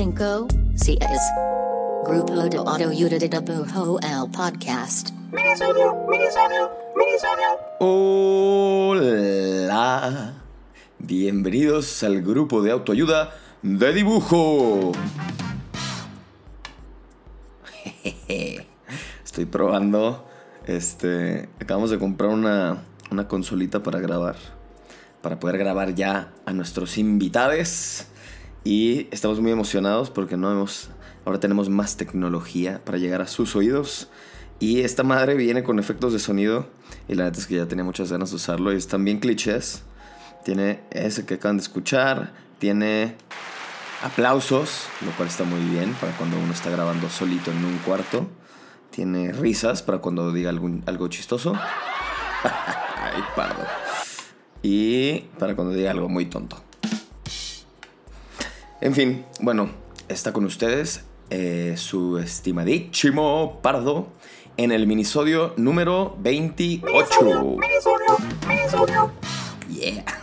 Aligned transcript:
cinco, 0.00 0.48
seis. 0.76 0.98
Grupo 2.06 2.32
de 2.48 2.56
Autoayuda 2.56 3.18
de 3.18 3.28
Dibujo 3.28 4.00
el 4.00 4.30
podcast. 4.30 5.10
Hola. 7.78 9.12
Bienvenidos 10.98 12.02
al 12.02 12.22
grupo 12.22 12.62
de 12.62 12.70
autoayuda 12.70 13.34
de 13.60 13.92
dibujo. 13.92 14.92
Estoy 19.22 19.44
probando. 19.44 20.26
Este. 20.64 21.50
Acabamos 21.60 21.90
de 21.90 21.98
comprar 21.98 22.30
una, 22.30 22.84
una 23.10 23.28
consolita 23.28 23.82
para 23.82 24.00
grabar. 24.00 24.36
Para 25.20 25.38
poder 25.38 25.58
grabar 25.58 25.94
ya 25.94 26.32
a 26.46 26.54
nuestros 26.54 26.96
invitados. 26.96 28.06
Y 28.64 29.08
estamos 29.10 29.40
muy 29.40 29.52
emocionados 29.52 30.10
porque 30.10 30.36
no 30.36 30.50
hemos. 30.50 30.90
Ahora 31.24 31.40
tenemos 31.40 31.68
más 31.68 31.96
tecnología 31.96 32.82
para 32.84 32.98
llegar 32.98 33.22
a 33.22 33.26
sus 33.26 33.56
oídos. 33.56 34.08
Y 34.58 34.80
esta 34.80 35.02
madre 35.02 35.34
viene 35.34 35.62
con 35.62 35.78
efectos 35.78 36.12
de 36.12 36.18
sonido. 36.18 36.66
Y 37.08 37.14
la 37.14 37.24
neta 37.24 37.38
es 37.38 37.46
que 37.46 37.56
ya 37.56 37.66
tenía 37.66 37.84
muchas 37.84 38.12
ganas 38.12 38.30
de 38.30 38.36
usarlo. 38.36 38.72
Y 38.72 38.76
están 38.76 39.04
bien 39.04 39.18
clichés. 39.18 39.82
Tiene 40.44 40.80
ese 40.90 41.24
que 41.24 41.34
acaban 41.34 41.56
de 41.56 41.62
escuchar. 41.62 42.34
Tiene 42.58 43.16
aplausos, 44.02 44.86
lo 45.04 45.10
cual 45.12 45.28
está 45.28 45.44
muy 45.44 45.60
bien 45.60 45.94
para 45.94 46.12
cuando 46.16 46.38
uno 46.38 46.52
está 46.52 46.70
grabando 46.70 47.08
solito 47.08 47.50
en 47.50 47.64
un 47.64 47.78
cuarto. 47.78 48.28
Tiene 48.90 49.32
risas 49.32 49.82
para 49.82 49.98
cuando 49.98 50.32
diga 50.32 50.50
algo 50.50 51.08
chistoso. 51.08 51.54
Ay. 52.44 53.22
Y 54.62 55.20
para 55.38 55.56
cuando 55.56 55.72
diga 55.72 55.90
algo 55.90 56.08
muy 56.08 56.26
tonto. 56.26 56.69
En 58.82 58.94
fin, 58.94 59.26
bueno, 59.40 59.68
está 60.08 60.32
con 60.32 60.46
ustedes 60.46 61.04
eh, 61.28 61.74
su 61.76 62.16
estimadísimo 62.16 63.60
Pardo 63.60 64.08
en 64.56 64.72
el 64.72 64.86
minisodio 64.86 65.52
número 65.58 66.16
28. 66.20 67.58
Yeah. 69.68 70.04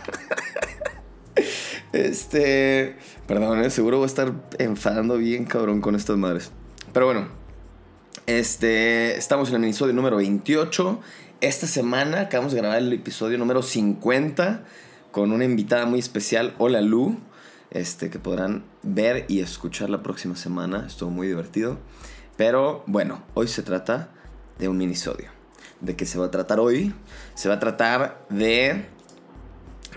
Este. 1.92 2.96
Perdón, 3.28 3.64
eh, 3.64 3.70
seguro 3.70 3.98
voy 3.98 4.04
a 4.04 4.08
estar 4.08 4.32
enfadando 4.58 5.16
bien 5.16 5.44
cabrón 5.44 5.80
con 5.80 5.94
estas 5.94 6.16
madres. 6.16 6.50
Pero 6.92 7.06
bueno. 7.06 7.28
Este. 8.26 9.16
Estamos 9.16 9.50
en 9.50 9.56
el 9.56 9.64
episodio 9.64 9.94
número 9.94 10.16
28. 10.16 11.00
Esta 11.40 11.66
semana 11.68 12.22
acabamos 12.22 12.52
de 12.52 12.58
grabar 12.58 12.78
el 12.78 12.92
episodio 12.92 13.38
número 13.38 13.62
50. 13.62 14.64
Con 15.12 15.32
una 15.32 15.44
invitada 15.44 15.86
muy 15.86 16.00
especial. 16.00 16.54
Hola 16.58 16.82
Lu. 16.82 17.18
Este, 17.70 18.08
que 18.10 18.18
podrán 18.18 18.64
ver 18.82 19.26
y 19.28 19.40
escuchar 19.40 19.90
la 19.90 20.02
próxima 20.02 20.36
semana. 20.36 20.84
Estuvo 20.86 21.10
muy 21.10 21.26
divertido. 21.26 21.78
Pero 22.36 22.84
bueno, 22.86 23.22
hoy 23.34 23.48
se 23.48 23.62
trata 23.62 24.10
de 24.58 24.68
un 24.68 24.78
minisodio. 24.78 25.30
¿De 25.80 25.96
qué 25.96 26.06
se 26.06 26.18
va 26.18 26.26
a 26.26 26.30
tratar 26.30 26.60
hoy? 26.60 26.94
Se 27.34 27.48
va 27.48 27.56
a 27.56 27.60
tratar 27.60 28.24
de 28.30 28.86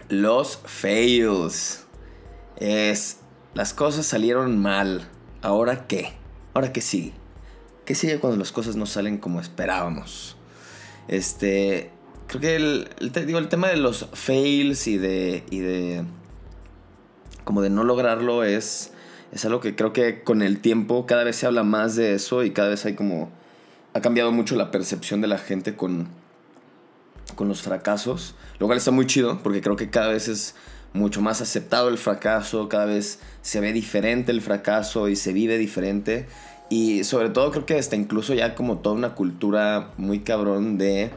los 0.10 0.60
fails. 0.66 1.86
Es, 2.58 3.18
las 3.54 3.74
cosas 3.74 4.06
salieron 4.06 4.60
mal. 4.60 5.08
¿Ahora 5.42 5.88
qué? 5.88 6.14
¿Ahora 6.54 6.74
qué 6.74 6.82
sigue? 6.82 7.14
¿Qué 7.86 7.96
sigue 7.96 8.20
cuando 8.20 8.38
las 8.38 8.52
cosas 8.52 8.76
no 8.76 8.86
salen 8.86 9.18
como 9.18 9.40
esperábamos? 9.40 10.38
Este, 11.08 11.92
creo 12.28 12.42
que 12.42 12.56
el, 12.56 12.90
el, 13.00 13.26
digo, 13.26 13.40
el 13.40 13.50
tema 13.50 13.70
de 13.70 13.78
los 13.78 14.08
fails 14.14 14.88
y 14.88 14.98
de, 14.98 15.44
y 15.50 15.60
de, 15.60 16.06
como 17.44 17.62
de 17.62 17.70
no 17.70 17.84
lograrlo 17.84 18.44
es, 18.44 18.92
es 19.32 19.46
algo 19.46 19.60
que 19.60 19.76
creo 19.76 19.94
que 19.94 20.24
con 20.24 20.42
el 20.42 20.60
tiempo 20.60 21.06
cada 21.06 21.24
vez 21.24 21.36
se 21.36 21.46
habla 21.46 21.64
más 21.64 21.96
de 21.96 22.14
eso 22.14 22.44
y 22.44 22.52
cada 22.52 22.70
vez 22.70 22.86
hay 22.86 22.96
como, 22.96 23.30
ha 23.94 24.02
cambiado 24.02 24.32
mucho 24.32 24.56
la 24.56 24.72
percepción 24.72 25.22
de 25.22 25.28
la 25.28 25.38
gente 25.38 25.76
con, 25.76 26.08
con 27.36 27.48
los 27.48 27.62
fracasos, 27.62 28.36
lo 28.60 28.68
cual 28.68 28.78
está 28.78 28.92
muy 28.92 29.08
chido 29.08 29.40
porque 29.44 29.62
creo 29.62 29.76
que 29.76 29.90
cada 29.90 30.10
vez 30.10 30.28
es 30.28 30.56
mucho 30.94 31.22
más 31.22 31.42
aceptado 31.42 31.90
el 31.90 31.98
fracaso, 31.98 32.68
cada 32.70 32.86
vez 32.86 33.20
se 33.42 33.60
ve 33.62 33.74
diferente 33.74 34.32
el 34.32 34.42
fracaso 34.42 35.08
y 35.08 35.16
se 35.16 35.34
vive 35.34 35.58
diferente. 35.58 36.28
Y 36.70 37.04
sobre 37.04 37.30
todo 37.30 37.52
creo 37.52 37.66
que 37.66 37.78
está 37.78 37.96
incluso 37.96 38.34
ya 38.34 38.56
como 38.56 38.80
toda 38.80 38.96
una 38.96 39.16
cultura 39.16 39.92
muy 39.98 40.20
cabrón 40.20 40.78
de, 40.78 41.12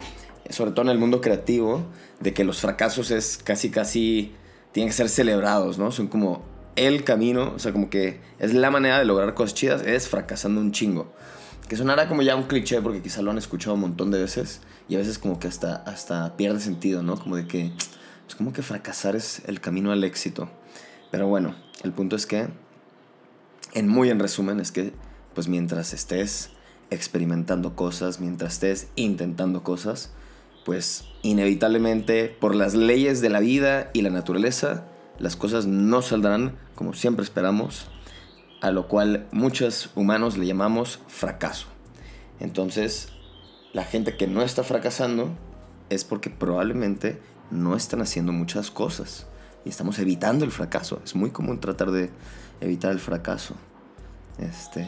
sobre 0.50 0.72
todo 0.72 0.82
en 0.82 0.91
el 0.91 0.98
mundo 0.98 1.20
creativo, 1.20 1.86
de 2.20 2.34
que 2.34 2.44
los 2.44 2.60
fracasos 2.60 3.10
es 3.10 3.38
casi 3.38 3.70
casi, 3.70 4.32
tienen 4.74 4.88
que 4.88 4.96
ser 4.96 5.08
celebrados, 5.08 5.78
¿no? 5.78 5.92
Son 5.92 6.08
como 6.08 6.42
el 6.74 7.04
camino, 7.04 7.52
o 7.54 7.60
sea, 7.60 7.72
como 7.72 7.90
que 7.90 8.20
es 8.40 8.52
la 8.54 8.72
manera 8.72 8.98
de 8.98 9.04
lograr 9.04 9.32
cosas 9.32 9.54
chidas, 9.54 9.82
es 9.82 10.08
fracasando 10.08 10.60
un 10.60 10.72
chingo. 10.72 11.12
Que 11.68 11.76
sonará 11.76 12.08
como 12.08 12.22
ya 12.22 12.34
un 12.34 12.42
cliché 12.42 12.82
porque 12.82 13.00
quizá 13.00 13.22
lo 13.22 13.30
han 13.30 13.38
escuchado 13.38 13.74
un 13.74 13.82
montón 13.82 14.10
de 14.10 14.20
veces 14.20 14.62
y 14.88 14.96
a 14.96 14.98
veces 14.98 15.20
como 15.20 15.38
que 15.38 15.46
hasta, 15.46 15.76
hasta 15.76 16.36
pierde 16.36 16.58
sentido, 16.58 17.04
¿no? 17.04 17.16
Como 17.16 17.36
de 17.36 17.46
que 17.46 17.70
es 18.28 18.34
como 18.34 18.52
que 18.52 18.62
fracasar 18.62 19.14
es 19.14 19.42
el 19.46 19.60
camino 19.60 19.92
al 19.92 20.02
éxito. 20.02 20.48
Pero 21.12 21.28
bueno, 21.28 21.54
el 21.84 21.92
punto 21.92 22.16
es 22.16 22.26
que, 22.26 22.48
en 23.74 23.86
muy 23.86 24.10
en 24.10 24.18
resumen, 24.18 24.58
es 24.58 24.72
que 24.72 24.92
pues 25.36 25.46
mientras 25.46 25.94
estés 25.94 26.50
experimentando 26.91 27.76
cosas, 27.76 28.18
mientras 28.18 28.54
estés 28.54 28.88
intentando 28.96 29.62
cosas, 29.62 30.10
pues 30.64 31.04
inevitablemente 31.22 32.28
por 32.28 32.54
las 32.54 32.75
leyes 32.75 33.20
de 33.20 33.30
la 33.30 33.41
vida 33.41 33.91
y 33.92 34.02
la 34.02 34.10
naturaleza, 34.10 34.86
las 35.19 35.36
cosas 35.36 35.66
no 35.66 36.02
saldrán 36.02 36.56
como 36.75 36.94
siempre 36.94 37.25
esperamos, 37.25 37.86
a 38.60 38.70
lo 38.70 38.88
cual 38.88 39.26
muchos 39.30 39.91
humanos 39.94 40.36
le 40.36 40.47
llamamos 40.47 41.00
fracaso. 41.06 41.66
Entonces, 42.41 43.10
la 43.72 43.84
gente 43.84 44.16
que 44.16 44.26
no 44.26 44.42
está 44.42 44.64
fracasando 44.64 45.30
es 45.91 46.04
porque 46.04 46.30
probablemente 46.30 47.20
no 47.50 47.76
están 47.76 48.00
haciendo 48.00 48.32
muchas 48.32 48.70
cosas 48.70 49.26
y 49.64 49.69
estamos 49.69 49.98
evitando 49.98 50.44
el 50.44 50.50
fracaso. 50.50 51.00
Es 51.04 51.14
muy 51.14 51.30
común 51.30 51.60
tratar 51.60 51.91
de 51.91 52.10
evitar 52.60 52.92
el 52.92 53.00
fracaso. 53.00 53.54
Este, 54.38 54.86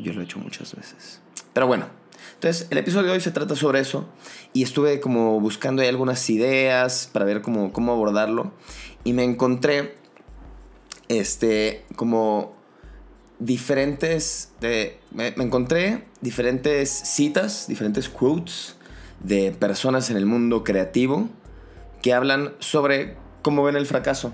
yo 0.00 0.12
lo 0.12 0.20
he 0.20 0.24
hecho 0.24 0.38
muchas 0.38 0.74
veces. 0.74 1.20
Pero 1.52 1.66
bueno, 1.66 1.86
entonces 2.34 2.66
el 2.70 2.78
episodio 2.78 3.06
de 3.06 3.12
hoy 3.12 3.20
se 3.20 3.30
trata 3.30 3.56
sobre 3.56 3.80
eso 3.80 4.06
y 4.52 4.62
estuve 4.62 5.00
como 5.00 5.40
buscando 5.40 5.82
algunas 5.82 6.28
ideas 6.30 7.08
para 7.12 7.24
ver 7.24 7.42
cómo, 7.42 7.72
cómo 7.72 7.92
abordarlo 7.92 8.52
y 9.04 9.12
me 9.12 9.24
encontré 9.24 9.96
este 11.08 11.84
como 11.96 12.56
diferentes 13.38 14.52
me 15.12 15.32
encontré 15.36 16.04
diferentes 16.20 16.90
citas, 16.90 17.66
diferentes 17.68 18.08
quotes 18.08 18.76
de 19.20 19.52
personas 19.52 20.10
en 20.10 20.16
el 20.16 20.26
mundo 20.26 20.64
creativo 20.64 21.28
que 22.02 22.12
hablan 22.14 22.54
sobre 22.58 23.16
cómo 23.42 23.62
ven 23.62 23.76
el 23.76 23.86
fracaso. 23.86 24.32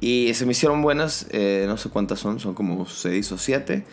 Y 0.00 0.34
se 0.34 0.44
me 0.44 0.52
hicieron 0.52 0.82
buenas, 0.82 1.26
eh, 1.30 1.64
no 1.66 1.76
sé 1.76 1.88
cuántas 1.88 2.18
son, 2.18 2.40
son 2.40 2.54
como 2.54 2.86
seis 2.86 3.30
o 3.32 3.38
siete, 3.38 3.84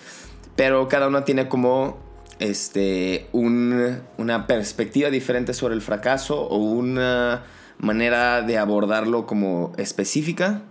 pero 0.55 0.87
cada 0.87 1.07
una 1.07 1.23
tiene 1.23 1.47
como 1.47 1.99
este, 2.41 3.27
un, 3.31 4.01
una 4.17 4.47
perspectiva 4.47 5.09
diferente 5.09 5.53
sobre 5.53 5.75
el 5.75 5.81
fracaso 5.81 6.41
o 6.41 6.57
una 6.57 7.43
manera 7.77 8.41
de 8.41 8.57
abordarlo 8.57 9.25
como 9.27 9.73
específica 9.77 10.63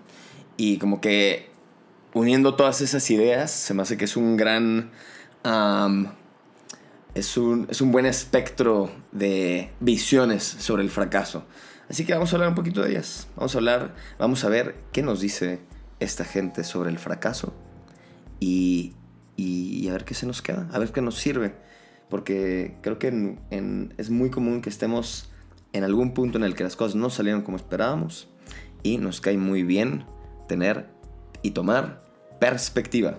y 0.57 0.79
como 0.79 1.01
que 1.01 1.49
uniendo 2.13 2.55
todas 2.57 2.81
esas 2.81 3.09
ideas 3.11 3.53
se 3.53 3.73
me 3.73 3.83
hace 3.83 3.97
que 3.97 4.05
es 4.05 4.17
un 4.17 4.37
gran 4.37 4.91
es 7.15 7.37
un, 7.37 7.67
es 7.71 7.81
un 7.81 7.93
buen 7.93 8.07
espectro 8.07 8.91
de 9.13 9.71
visiones 9.81 10.43
sobre 10.43 10.83
el 10.83 10.91
fracaso. 10.91 11.45
Así 11.89 12.05
que 12.05 12.13
vamos 12.15 12.33
a 12.33 12.37
hablar 12.37 12.51
un 12.51 12.55
poquito 12.55 12.83
de 12.83 12.91
ellas. 12.91 13.29
Vamos 13.37 13.55
a 13.55 13.59
hablar, 13.59 13.95
vamos 14.19 14.45
a 14.45 14.49
ver 14.49 14.77
qué 14.93 15.03
nos 15.03 15.21
dice 15.21 15.61
esta 15.99 16.25
gente 16.25 16.65
sobre 16.65 16.91
el 16.91 16.99
fracaso 16.99 17.53
y, 18.39 18.95
y, 19.41 19.89
a 19.89 19.93
ver 19.93 20.05
qué 20.05 20.15
se 20.15 20.27
nos 20.27 20.43
queda, 20.43 20.69
a 20.73 20.79
ver 20.79 20.93
qué 20.93 21.01
nos 21.01 21.17
sirve. 21.17 21.55
Porque 22.09 22.77
creo 22.83 22.99
que 22.99 23.09
en, 23.09 23.95
es 23.97 24.11
muy 24.11 24.31
común 24.31 24.63
que 24.63 24.69
estemos 24.69 25.31
en 25.73 25.85
algún 25.85 26.13
punto 26.13 26.39
en 26.39 26.45
el 26.45 26.55
que 26.55 26.65
las 26.65 26.77
cosas 26.77 26.97
no 26.97 27.09
salieron 27.11 27.43
como 27.43 27.57
esperábamos 27.57 28.29
y 28.83 28.99
nos 28.99 29.21
cae 29.21 29.39
muy 29.39 29.63
bien 29.63 30.05
tener 30.49 30.89
y 31.43 31.53
tomar 31.53 32.03
perspectiva. 32.41 33.19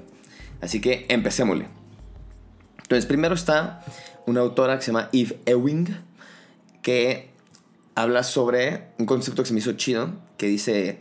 Así 0.60 0.82
que 0.82 1.06
empecémosle. 1.10 1.68
Entonces, 2.84 3.06
primero 3.06 3.34
está 3.34 3.84
una 4.28 4.42
autora 4.42 4.78
que 4.78 4.84
se 4.84 4.92
llama 4.92 5.10
Eve 5.14 5.40
Ewing, 5.46 5.98
que 6.82 7.30
habla 7.96 8.24
sobre 8.24 8.90
un 8.98 9.06
concepto 9.06 9.44
que 9.44 9.48
se 9.48 9.54
me 9.54 9.60
hizo 9.60 9.74
chido, 9.74 10.12
que 10.38 10.48
dice, 10.48 11.00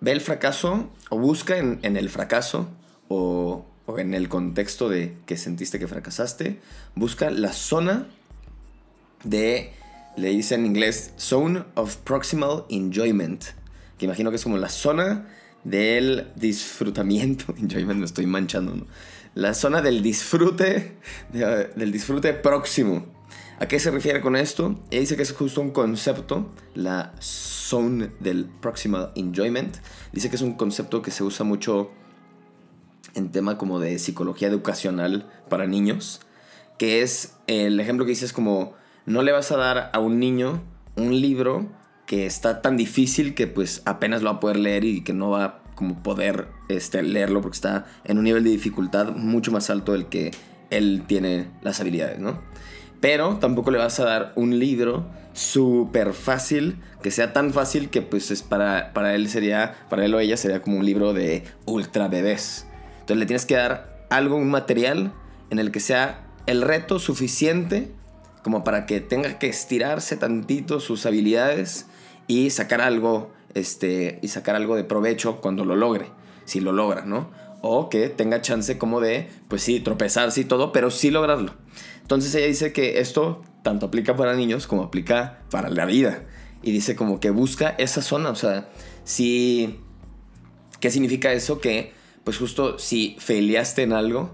ve 0.00 0.12
el 0.12 0.20
fracaso 0.20 0.90
o 1.10 1.18
busca 1.18 1.58
en, 1.58 1.80
el 1.82 2.08
fracaso 2.08 2.68
o, 3.08 3.66
o, 3.90 3.98
en 3.98 4.14
el 4.14 4.28
contexto 4.28 4.88
de 4.88 5.16
que 5.26 5.36
sentiste 5.36 5.78
que 5.78 5.88
fracasaste, 5.88 6.58
busca 6.94 7.30
la 7.30 7.52
zona 7.52 8.08
de, 9.24 9.72
le 10.16 10.28
dice 10.28 10.54
en 10.54 10.66
inglés, 10.66 11.12
zone 11.18 11.64
of 11.74 11.96
proximal 11.96 12.64
enjoyment, 12.68 13.44
que 13.98 14.06
imagino 14.06 14.30
que 14.30 14.36
es 14.36 14.44
como 14.44 14.58
la 14.58 14.68
zona 14.68 15.26
del 15.64 16.32
disfrutamiento, 16.36 17.54
enjoyment 17.58 18.00
me 18.00 18.06
estoy 18.06 18.26
manchando. 18.26 18.86
La 19.34 19.54
zona 19.54 19.80
del 19.80 20.02
disfrute, 20.02 20.96
del 21.32 21.92
disfrute 21.92 22.32
próximo. 22.32 23.06
¿A 23.60 23.68
qué 23.68 23.78
se 23.78 23.90
refiere 23.90 24.20
con 24.22 24.36
esto? 24.36 24.80
Ella 24.90 25.00
dice 25.00 25.16
que 25.16 25.22
es 25.22 25.32
justo 25.32 25.60
un 25.60 25.70
concepto, 25.70 26.50
la 26.74 27.12
zone 27.20 28.10
del 28.18 28.46
proximal 28.46 29.12
enjoyment. 29.14 29.76
Dice 30.12 30.30
que 30.30 30.36
es 30.36 30.42
un 30.42 30.54
concepto 30.54 31.02
que 31.02 31.10
se 31.10 31.22
usa 31.22 31.44
mucho 31.44 31.90
en 33.14 33.30
tema 33.30 33.58
como 33.58 33.80
de 33.80 33.98
psicología 33.98 34.48
educacional 34.48 35.28
para 35.48 35.66
niños, 35.66 36.20
que 36.78 37.02
es 37.02 37.36
el 37.46 37.78
ejemplo 37.80 38.04
que 38.04 38.10
dice 38.10 38.24
es 38.24 38.32
como 38.32 38.74
no 39.06 39.22
le 39.22 39.32
vas 39.32 39.50
a 39.52 39.56
dar 39.56 39.90
a 39.92 39.98
un 39.98 40.18
niño 40.18 40.62
un 40.96 41.20
libro 41.20 41.68
que 42.06 42.26
está 42.26 42.62
tan 42.62 42.76
difícil 42.76 43.34
que 43.34 43.46
pues 43.46 43.82
apenas 43.84 44.22
lo 44.22 44.30
va 44.30 44.36
a 44.36 44.40
poder 44.40 44.58
leer 44.58 44.84
y 44.84 45.02
que 45.02 45.12
no 45.12 45.30
va 45.30 45.44
a 45.44 45.60
como 45.74 46.02
poder 46.02 46.48
este, 46.68 47.02
leerlo 47.02 47.40
porque 47.40 47.54
está 47.54 47.86
en 48.04 48.18
un 48.18 48.24
nivel 48.24 48.44
de 48.44 48.50
dificultad 48.50 49.12
mucho 49.12 49.50
más 49.50 49.70
alto 49.70 49.92
del 49.92 50.06
que 50.06 50.30
él 50.68 51.04
tiene 51.06 51.48
las 51.62 51.80
habilidades, 51.80 52.18
¿no? 52.18 52.40
Pero 53.00 53.38
tampoco 53.38 53.70
le 53.70 53.78
vas 53.78 53.98
a 53.98 54.04
dar 54.04 54.32
un 54.36 54.58
libro 54.58 55.06
súper 55.32 56.12
fácil, 56.12 56.76
que 57.02 57.10
sea 57.10 57.32
tan 57.32 57.52
fácil 57.52 57.88
que 57.88 58.02
pues 58.02 58.30
es 58.30 58.42
para, 58.42 58.92
para 58.92 59.14
él 59.14 59.28
sería, 59.28 59.74
para 59.88 60.04
él 60.04 60.14
o 60.14 60.20
ella 60.20 60.36
sería 60.36 60.60
como 60.60 60.76
un 60.76 60.84
libro 60.84 61.14
de 61.14 61.44
ultra 61.64 62.08
bebés. 62.08 62.66
Entonces 63.10 63.22
le 63.22 63.26
tienes 63.26 63.46
que 63.46 63.56
dar 63.56 64.06
algo, 64.08 64.36
un 64.36 64.50
material 64.50 65.12
en 65.50 65.58
el 65.58 65.72
que 65.72 65.80
sea 65.80 66.28
el 66.46 66.62
reto 66.62 67.00
suficiente 67.00 67.90
como 68.44 68.62
para 68.62 68.86
que 68.86 69.00
tenga 69.00 69.36
que 69.40 69.48
estirarse 69.48 70.16
tantito 70.16 70.78
sus 70.78 71.06
habilidades 71.06 71.86
y 72.28 72.50
sacar 72.50 72.80
algo, 72.80 73.32
este, 73.54 74.20
y 74.22 74.28
sacar 74.28 74.54
algo 74.54 74.76
de 74.76 74.84
provecho 74.84 75.40
cuando 75.40 75.64
lo 75.64 75.74
logre, 75.74 76.06
si 76.44 76.60
lo 76.60 76.70
logra, 76.70 77.04
¿no? 77.04 77.32
O 77.62 77.88
que 77.88 78.10
tenga 78.10 78.42
chance 78.42 78.78
como 78.78 79.00
de, 79.00 79.28
pues 79.48 79.62
sí, 79.62 79.80
tropezarse 79.80 80.42
y 80.42 80.44
todo, 80.44 80.70
pero 80.70 80.92
sí 80.92 81.10
lograrlo. 81.10 81.56
Entonces 82.02 82.32
ella 82.36 82.46
dice 82.46 82.72
que 82.72 83.00
esto 83.00 83.42
tanto 83.64 83.86
aplica 83.86 84.14
para 84.14 84.36
niños 84.36 84.68
como 84.68 84.84
aplica 84.84 85.40
para 85.50 85.68
la 85.68 85.84
vida. 85.84 86.22
Y 86.62 86.70
dice 86.70 86.94
como 86.94 87.18
que 87.18 87.30
busca 87.30 87.70
esa 87.70 88.02
zona, 88.02 88.30
o 88.30 88.36
sea, 88.36 88.68
si... 89.02 89.80
¿Qué 90.78 90.92
significa 90.92 91.32
eso? 91.32 91.60
Que, 91.60 91.98
pues 92.24 92.38
justo 92.38 92.78
si 92.78 93.16
faileaste 93.18 93.82
en 93.82 93.92
algo, 93.92 94.30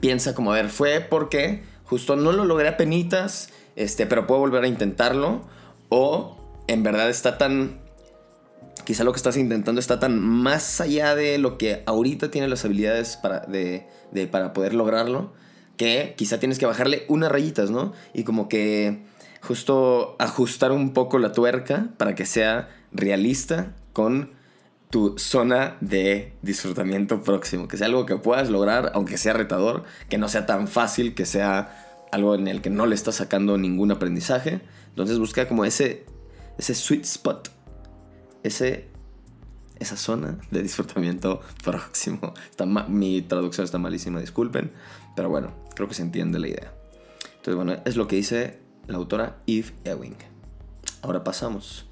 piensa 0.00 0.34
como, 0.34 0.52
a 0.52 0.54
ver, 0.54 0.68
fue 0.68 1.00
porque 1.00 1.62
justo 1.84 2.16
no 2.16 2.32
lo 2.32 2.44
logré 2.44 2.68
a 2.68 2.76
penitas, 2.76 3.50
este, 3.76 4.06
pero 4.06 4.26
puedo 4.26 4.40
volver 4.40 4.64
a 4.64 4.68
intentarlo. 4.68 5.42
O 5.88 6.36
en 6.66 6.82
verdad 6.82 7.08
está 7.08 7.38
tan... 7.38 7.80
Quizá 8.84 9.02
lo 9.02 9.12
que 9.12 9.16
estás 9.16 9.36
intentando 9.36 9.80
está 9.80 9.98
tan 9.98 10.20
más 10.20 10.80
allá 10.80 11.16
de 11.16 11.38
lo 11.38 11.58
que 11.58 11.82
ahorita 11.86 12.30
tiene 12.30 12.46
las 12.46 12.64
habilidades 12.64 13.16
para, 13.16 13.40
de, 13.40 13.88
para 14.30 14.52
poder 14.52 14.74
lograrlo, 14.74 15.32
que 15.76 16.14
quizá 16.16 16.38
tienes 16.38 16.60
que 16.60 16.66
bajarle 16.66 17.04
unas 17.08 17.32
rayitas, 17.32 17.70
¿no? 17.70 17.92
Y 18.14 18.22
como 18.22 18.48
que 18.48 19.02
justo 19.40 20.14
ajustar 20.20 20.70
un 20.70 20.92
poco 20.92 21.18
la 21.18 21.32
tuerca 21.32 21.88
para 21.96 22.14
que 22.14 22.26
sea 22.26 22.68
realista 22.92 23.74
con 23.92 24.30
tu 24.90 25.18
zona 25.18 25.76
de 25.80 26.36
disfrutamiento 26.42 27.22
próximo, 27.22 27.68
que 27.68 27.76
sea 27.76 27.86
algo 27.86 28.06
que 28.06 28.16
puedas 28.16 28.50
lograr, 28.50 28.92
aunque 28.94 29.18
sea 29.18 29.32
retador, 29.32 29.84
que 30.08 30.18
no 30.18 30.28
sea 30.28 30.46
tan 30.46 30.68
fácil, 30.68 31.14
que 31.14 31.26
sea 31.26 32.06
algo 32.12 32.34
en 32.34 32.48
el 32.48 32.62
que 32.62 32.70
no 32.70 32.86
le 32.86 32.94
estás 32.94 33.16
sacando 33.16 33.58
ningún 33.58 33.90
aprendizaje. 33.90 34.60
Entonces 34.90 35.18
busca 35.18 35.48
como 35.48 35.64
ese, 35.64 36.06
ese 36.56 36.74
sweet 36.74 37.04
spot, 37.04 37.50
ese, 38.42 38.88
esa 39.78 39.96
zona 39.96 40.38
de 40.50 40.62
disfrutamiento 40.62 41.40
próximo. 41.64 42.32
Está 42.48 42.64
mi 42.64 43.22
traducción 43.22 43.64
está 43.64 43.78
malísima, 43.78 44.20
disculpen, 44.20 44.72
pero 45.14 45.28
bueno, 45.28 45.52
creo 45.74 45.88
que 45.88 45.94
se 45.94 46.02
entiende 46.02 46.38
la 46.38 46.48
idea. 46.48 46.72
Entonces 47.24 47.56
bueno, 47.56 47.82
es 47.84 47.96
lo 47.96 48.06
que 48.06 48.16
dice 48.16 48.60
la 48.86 48.96
autora 48.98 49.38
Eve 49.46 49.72
Ewing. 49.84 50.16
Ahora 51.02 51.24
pasamos 51.24 51.86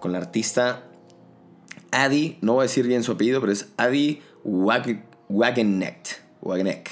con 0.00 0.12
la 0.12 0.18
artista 0.18 0.84
Adi, 1.92 2.38
no 2.40 2.54
voy 2.54 2.60
a 2.60 2.62
decir 2.64 2.86
bien 2.86 3.02
su 3.02 3.12
apellido, 3.12 3.40
pero 3.40 3.52
es 3.52 3.68
Adi 3.76 4.20
Wageneck. 4.44 6.20
Wageneck. 6.42 6.90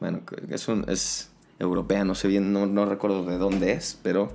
Bueno, 0.00 0.20
es, 0.48 1.30
europea, 1.58 2.04
no 2.04 2.14
sé 2.14 2.28
bien, 2.28 2.52
no, 2.52 2.66
no 2.66 2.84
recuerdo 2.84 3.24
de 3.24 3.38
dónde 3.38 3.72
es, 3.72 3.98
pero 4.02 4.32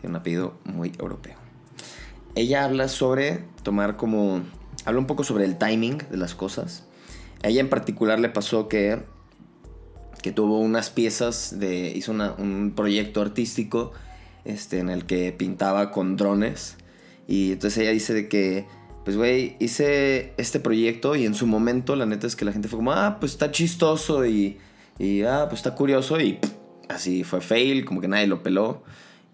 tiene 0.00 0.10
un 0.10 0.16
apellido 0.16 0.54
muy 0.64 0.92
europeo. 0.98 1.36
Ella 2.34 2.64
habla 2.64 2.88
sobre 2.88 3.44
tomar 3.62 3.96
como... 3.96 4.42
Habla 4.84 5.00
un 5.00 5.06
poco 5.06 5.24
sobre 5.24 5.44
el 5.44 5.58
timing 5.58 5.98
de 6.10 6.16
las 6.16 6.34
cosas. 6.34 6.84
A 7.42 7.48
ella 7.48 7.60
en 7.60 7.68
particular 7.68 8.20
le 8.20 8.28
pasó 8.28 8.68
que, 8.68 9.02
que 10.22 10.30
tuvo 10.30 10.60
unas 10.60 10.90
piezas 10.90 11.58
de... 11.58 11.90
Hizo 11.90 12.12
un 12.12 12.72
proyecto 12.76 13.22
artístico 13.22 13.92
este, 14.44 14.78
en 14.78 14.88
el 14.88 15.04
que 15.04 15.32
pintaba 15.32 15.90
con 15.90 16.16
drones. 16.16 16.76
Y 17.26 17.52
entonces 17.52 17.78
ella 17.78 17.90
dice 17.90 18.14
de 18.14 18.28
que 18.28 18.66
pues 19.08 19.16
güey, 19.16 19.56
hice 19.58 20.34
este 20.36 20.60
proyecto 20.60 21.16
y 21.16 21.24
en 21.24 21.32
su 21.32 21.46
momento 21.46 21.96
la 21.96 22.04
neta 22.04 22.26
es 22.26 22.36
que 22.36 22.44
la 22.44 22.52
gente 22.52 22.68
fue 22.68 22.76
como, 22.76 22.92
ah, 22.92 23.16
pues 23.18 23.32
está 23.32 23.50
chistoso 23.50 24.26
y, 24.26 24.58
y 24.98 25.22
ah, 25.22 25.46
pues 25.48 25.60
está 25.60 25.74
curioso 25.74 26.20
y 26.20 26.38
así 26.90 27.24
fue 27.24 27.40
fail, 27.40 27.86
como 27.86 28.02
que 28.02 28.08
nadie 28.08 28.26
lo 28.26 28.42
peló 28.42 28.82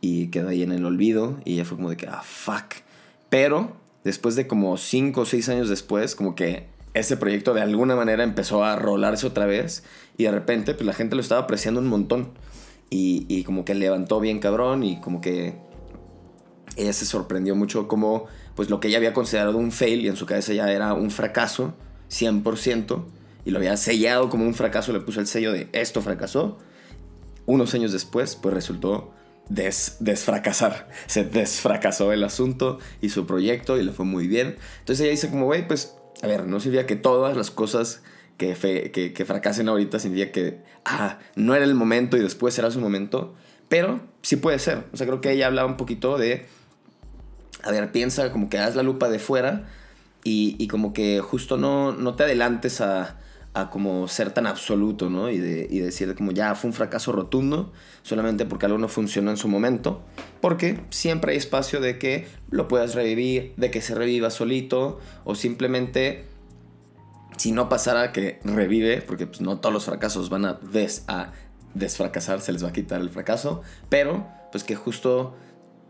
y 0.00 0.28
quedó 0.28 0.50
ahí 0.50 0.62
en 0.62 0.70
el 0.70 0.84
olvido 0.84 1.40
y 1.44 1.56
ya 1.56 1.64
fue 1.64 1.76
como 1.76 1.90
de 1.90 1.96
que, 1.96 2.06
ah, 2.06 2.22
fuck. 2.22 2.84
Pero 3.30 3.76
después 4.04 4.36
de 4.36 4.46
como 4.46 4.76
5 4.76 5.20
o 5.20 5.24
6 5.24 5.48
años 5.48 5.68
después, 5.68 6.14
como 6.14 6.36
que 6.36 6.68
ese 6.92 7.16
proyecto 7.16 7.52
de 7.52 7.62
alguna 7.62 7.96
manera 7.96 8.22
empezó 8.22 8.62
a 8.62 8.76
rolarse 8.76 9.26
otra 9.26 9.44
vez 9.44 9.82
y 10.16 10.22
de 10.22 10.30
repente 10.30 10.74
pues 10.74 10.86
la 10.86 10.92
gente 10.92 11.16
lo 11.16 11.20
estaba 11.20 11.40
apreciando 11.40 11.80
un 11.80 11.88
montón 11.88 12.28
y, 12.90 13.26
y 13.28 13.42
como 13.42 13.64
que 13.64 13.74
levantó 13.74 14.20
bien 14.20 14.38
cabrón 14.38 14.84
y 14.84 15.00
como 15.00 15.20
que 15.20 15.63
ella 16.76 16.92
se 16.92 17.06
sorprendió 17.06 17.54
mucho 17.54 17.88
como 17.88 18.26
pues 18.54 18.70
lo 18.70 18.80
que 18.80 18.88
ella 18.88 18.98
había 18.98 19.12
considerado 19.12 19.56
un 19.56 19.72
fail 19.72 20.00
y 20.00 20.08
en 20.08 20.16
su 20.16 20.26
cabeza 20.26 20.52
ya 20.52 20.70
era 20.70 20.94
un 20.94 21.10
fracaso 21.10 21.74
100% 22.10 23.04
y 23.44 23.50
lo 23.50 23.58
había 23.58 23.76
sellado 23.76 24.30
como 24.30 24.44
un 24.44 24.54
fracaso, 24.54 24.92
le 24.92 25.00
puso 25.00 25.20
el 25.20 25.26
sello 25.26 25.52
de 25.52 25.68
esto 25.72 26.00
fracasó. 26.00 26.58
Unos 27.46 27.74
años 27.74 27.92
después 27.92 28.36
pues 28.36 28.54
resultó 28.54 29.12
des, 29.48 29.96
desfracasar. 30.00 30.88
Se 31.06 31.24
desfracasó 31.24 32.12
el 32.12 32.24
asunto 32.24 32.78
y 33.00 33.10
su 33.10 33.26
proyecto 33.26 33.78
y 33.78 33.82
le 33.82 33.92
fue 33.92 34.04
muy 34.04 34.26
bien. 34.26 34.56
Entonces 34.80 35.02
ella 35.02 35.10
dice 35.10 35.30
como, 35.30 35.46
güey, 35.46 35.66
pues, 35.66 35.96
a 36.22 36.26
ver, 36.26 36.46
no 36.46 36.60
significa 36.60 36.86
que 36.86 36.96
todas 36.96 37.36
las 37.36 37.50
cosas 37.50 38.02
que, 38.36 38.54
que, 38.92 39.12
que, 39.12 39.24
fracasen 39.24 39.68
ahorita 39.68 39.98
significa 39.98 40.32
que, 40.32 40.62
ah, 40.84 41.18
no 41.36 41.54
era 41.54 41.64
el 41.64 41.74
momento 41.74 42.16
y 42.16 42.20
después 42.20 42.54
será 42.54 42.70
su 42.70 42.80
momento. 42.80 43.34
Pero 43.68 44.00
sí 44.22 44.36
puede 44.36 44.58
ser. 44.58 44.84
O 44.92 44.96
sea, 44.96 45.06
creo 45.06 45.20
que 45.20 45.32
ella 45.32 45.46
hablaba 45.46 45.68
un 45.68 45.76
poquito 45.76 46.18
de 46.18 46.46
a 47.64 47.70
ver, 47.70 47.90
piensa 47.92 48.30
como 48.30 48.48
que 48.48 48.58
haz 48.58 48.76
la 48.76 48.82
lupa 48.82 49.08
de 49.08 49.18
fuera 49.18 49.64
y, 50.22 50.68
como 50.68 50.92
que 50.92 51.20
justo 51.20 51.56
no, 51.56 51.92
no 51.92 52.14
te 52.14 52.24
adelantes 52.24 52.80
a, 52.80 53.18
como 53.70 54.08
ser 54.08 54.32
tan 54.32 54.46
absoluto, 54.46 55.10
¿no? 55.10 55.30
Y, 55.30 55.38
de, 55.38 55.66
y 55.70 55.78
decir 55.78 56.14
como 56.14 56.32
ya 56.32 56.54
fue 56.54 56.70
un 56.70 56.74
fracaso 56.74 57.12
rotundo 57.12 57.72
solamente 58.02 58.46
porque 58.46 58.66
algo 58.66 58.78
no 58.78 58.88
funcionó 58.88 59.30
en 59.30 59.36
su 59.36 59.48
momento, 59.48 60.02
porque 60.40 60.80
siempre 60.90 61.32
hay 61.32 61.38
espacio 61.38 61.80
de 61.80 61.98
que 61.98 62.26
lo 62.50 62.68
puedas 62.68 62.94
revivir, 62.94 63.52
de 63.56 63.70
que 63.70 63.80
se 63.80 63.94
reviva 63.94 64.30
solito 64.30 64.98
o 65.24 65.34
simplemente 65.34 66.24
si 67.36 67.52
no 67.52 67.68
pasara 67.68 68.12
que 68.12 68.40
revive, 68.44 69.02
porque 69.02 69.26
pues, 69.26 69.40
no 69.40 69.58
todos 69.58 69.72
los 69.72 69.84
fracasos 69.84 70.30
van 70.30 70.44
a, 70.44 70.54
des, 70.54 71.04
a 71.08 71.32
desfracasar, 71.74 72.40
se 72.40 72.52
les 72.52 72.64
va 72.64 72.68
a 72.68 72.72
quitar 72.72 73.00
el 73.00 73.10
fracaso, 73.10 73.62
pero 73.88 74.26
pues 74.52 74.64
que 74.64 74.74
justo 74.74 75.34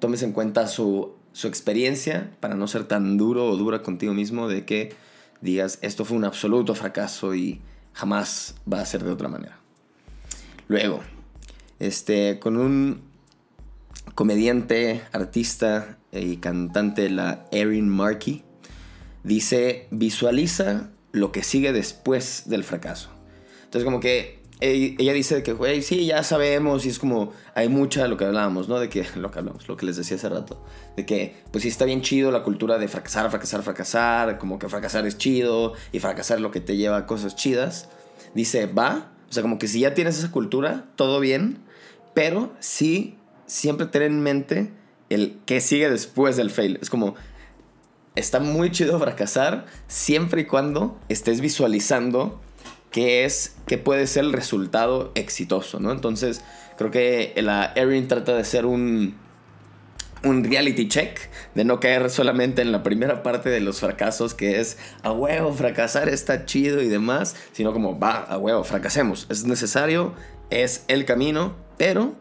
tomes 0.00 0.23
en 0.23 0.33
cuenta 0.33 0.66
su 0.66 1.14
su 1.35 1.49
experiencia 1.49 2.31
para 2.38 2.55
no 2.55 2.69
ser 2.69 2.85
tan 2.85 3.19
duro 3.19 3.47
o 3.47 3.57
dura 3.57 3.83
contigo 3.83 4.14
mismo 4.14 4.49
de 4.49 4.64
que 4.64 4.95
digas 5.41 5.81
esto 5.83 6.05
fue 6.05 6.17
un 6.17 6.25
absoluto 6.25 6.76
fracaso 6.76 7.35
y 7.35 7.61
jamás 7.93 8.55
va 8.73 8.81
a 8.81 8.87
ser 8.87 9.03
de 9.03 9.11
otra 9.11 9.29
manera. 9.29 9.59
Luego, 10.69 11.03
este, 11.81 12.38
con 12.38 12.57
un 12.57 13.03
comediante, 14.14 15.03
artista 15.12 15.99
y 16.12 16.37
cantante, 16.37 17.11
la 17.11 17.47
Erin 17.50 17.88
Markey, 17.88 18.45
dice, 19.25 19.88
visualiza 19.91 20.91
lo 21.11 21.33
que 21.33 21.43
sigue 21.43 21.73
después 21.73 22.45
del 22.47 22.62
fracaso. 22.62 23.11
Entonces 23.64 23.85
como 23.85 23.99
que 23.99 24.41
ella 24.61 25.12
dice 25.12 25.42
que, 25.42 25.52
güey, 25.52 25.82
sí, 25.82 26.06
ya 26.06 26.23
sabemos 26.23 26.87
y 26.87 26.88
es 26.88 26.99
como, 26.99 27.32
hay 27.54 27.68
mucha 27.68 28.06
lo 28.08 28.16
que 28.16 28.25
hablábamos, 28.25 28.68
¿no? 28.68 28.78
De 28.78 28.88
que, 28.88 29.04
lo 29.16 29.30
que 29.30 29.40
hablamos, 29.40 29.68
lo 29.68 29.76
que 29.76 29.87
les 29.87 29.96
decía 29.96 30.16
hace 30.16 30.28
rato, 30.28 30.62
de 30.96 31.04
que, 31.04 31.37
pues 31.50 31.62
sí 31.62 31.68
está 31.68 31.84
bien 31.84 32.02
chido 32.02 32.30
la 32.30 32.42
cultura 32.42 32.78
de 32.78 32.88
fracasar, 32.88 33.28
fracasar, 33.30 33.62
fracasar, 33.62 34.38
como 34.38 34.58
que 34.58 34.68
fracasar 34.68 35.06
es 35.06 35.18
chido 35.18 35.75
y 35.92 35.99
fracasar 35.99 36.40
lo 36.40 36.50
que 36.50 36.61
te 36.61 36.76
lleva 36.76 36.99
a 36.99 37.06
cosas 37.06 37.37
chidas. 37.37 37.88
Dice, 38.34 38.66
va, 38.66 39.12
o 39.28 39.32
sea, 39.32 39.42
como 39.42 39.58
que 39.58 39.68
si 39.68 39.80
ya 39.80 39.94
tienes 39.94 40.18
esa 40.18 40.30
cultura, 40.30 40.87
todo 40.96 41.20
bien, 41.20 41.58
pero 42.14 42.52
sí, 42.61 43.16
siempre 43.46 43.87
tener 43.87 44.11
en 44.11 44.23
mente 44.23 44.73
el 45.11 45.38
que 45.46 45.61
sigue 45.61 45.90
después 45.90 46.37
del 46.37 46.50
fail. 46.50 46.78
Es 46.80 46.90
como, 46.90 47.14
está 48.14 48.40
muy 48.40 48.70
chido 48.70 48.99
fracasar 48.99 49.66
siempre 49.88 50.42
y 50.42 50.44
cuando 50.46 50.99
estés 51.08 51.40
visualizando 51.40 52.40
qué 52.94 53.24
es, 53.24 53.56
qué 53.66 53.76
puede 53.76 54.06
ser 54.06 54.22
el 54.22 54.32
resultado 54.32 55.10
exitoso, 55.16 55.80
¿no? 55.80 55.90
Entonces, 55.90 56.42
creo 56.78 56.92
que 56.92 57.34
la 57.38 57.72
Erin 57.74 58.06
trata 58.06 58.36
de 58.36 58.44
ser 58.44 58.66
un, 58.66 59.16
un 60.22 60.44
reality 60.44 60.86
check, 60.86 61.18
de 61.56 61.64
no 61.64 61.80
caer 61.80 62.08
solamente 62.08 62.62
en 62.62 62.70
la 62.70 62.84
primera 62.84 63.24
parte 63.24 63.50
de 63.50 63.58
los 63.58 63.80
fracasos, 63.80 64.32
que 64.34 64.60
es 64.60 64.78
a 65.02 65.10
huevo, 65.10 65.52
fracasar 65.52 66.08
está 66.08 66.46
chido 66.46 66.80
y 66.82 66.88
demás, 66.88 67.34
sino 67.50 67.72
como 67.72 67.98
va, 67.98 68.18
a 68.18 68.38
huevo, 68.38 68.62
fracasemos, 68.62 69.26
es 69.28 69.44
necesario, 69.44 70.14
es 70.50 70.84
el 70.86 71.04
camino, 71.04 71.56
pero 71.76 72.14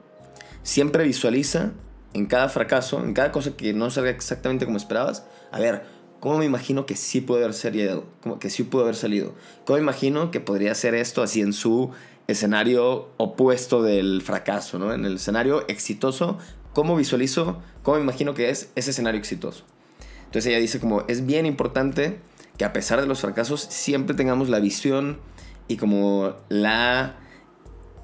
siempre 0.63 1.03
visualiza 1.03 1.73
en 2.15 2.25
cada 2.25 2.49
fracaso, 2.49 3.03
en 3.03 3.13
cada 3.13 3.31
cosa 3.31 3.55
que 3.55 3.73
no 3.73 3.91
salga 3.91 4.09
exactamente 4.09 4.65
como 4.65 4.77
esperabas, 4.77 5.23
a 5.51 5.59
ver, 5.59 5.83
¿cómo 6.23 6.37
me 6.37 6.45
imagino 6.45 6.85
que 6.85 6.95
sí 6.95 7.19
puede 7.19 7.43
haber 7.43 7.53
salido? 7.53 8.05
que 8.39 8.49
sí 8.49 8.63
pudo 8.63 8.83
haber 8.83 8.95
salido? 8.95 9.33
¿Cómo 9.65 9.75
me 9.75 9.83
imagino 9.83 10.31
que 10.31 10.39
podría 10.39 10.73
ser 10.73 10.95
esto 10.95 11.21
así 11.21 11.41
en 11.41 11.51
su 11.51 11.91
escenario 12.27 13.09
opuesto 13.17 13.83
del 13.83 14.21
fracaso, 14.21 14.79
¿no? 14.79 14.93
En 14.93 15.03
el 15.03 15.15
escenario 15.15 15.67
exitoso, 15.67 16.37
¿cómo 16.71 16.95
visualizo, 16.95 17.61
cómo 17.81 17.97
me 17.97 18.03
imagino 18.03 18.33
que 18.33 18.49
es 18.49 18.71
ese 18.75 18.91
escenario 18.91 19.19
exitoso? 19.19 19.65
Entonces 20.23 20.45
ella 20.45 20.59
dice 20.59 20.79
como, 20.79 21.03
es 21.09 21.25
bien 21.25 21.45
importante 21.45 22.19
que 22.57 22.63
a 22.63 22.71
pesar 22.71 23.01
de 23.01 23.07
los 23.07 23.19
fracasos 23.19 23.59
siempre 23.59 24.15
tengamos 24.15 24.47
la 24.47 24.61
visión 24.61 25.19
y 25.67 25.75
como 25.75 26.37
la 26.47 27.17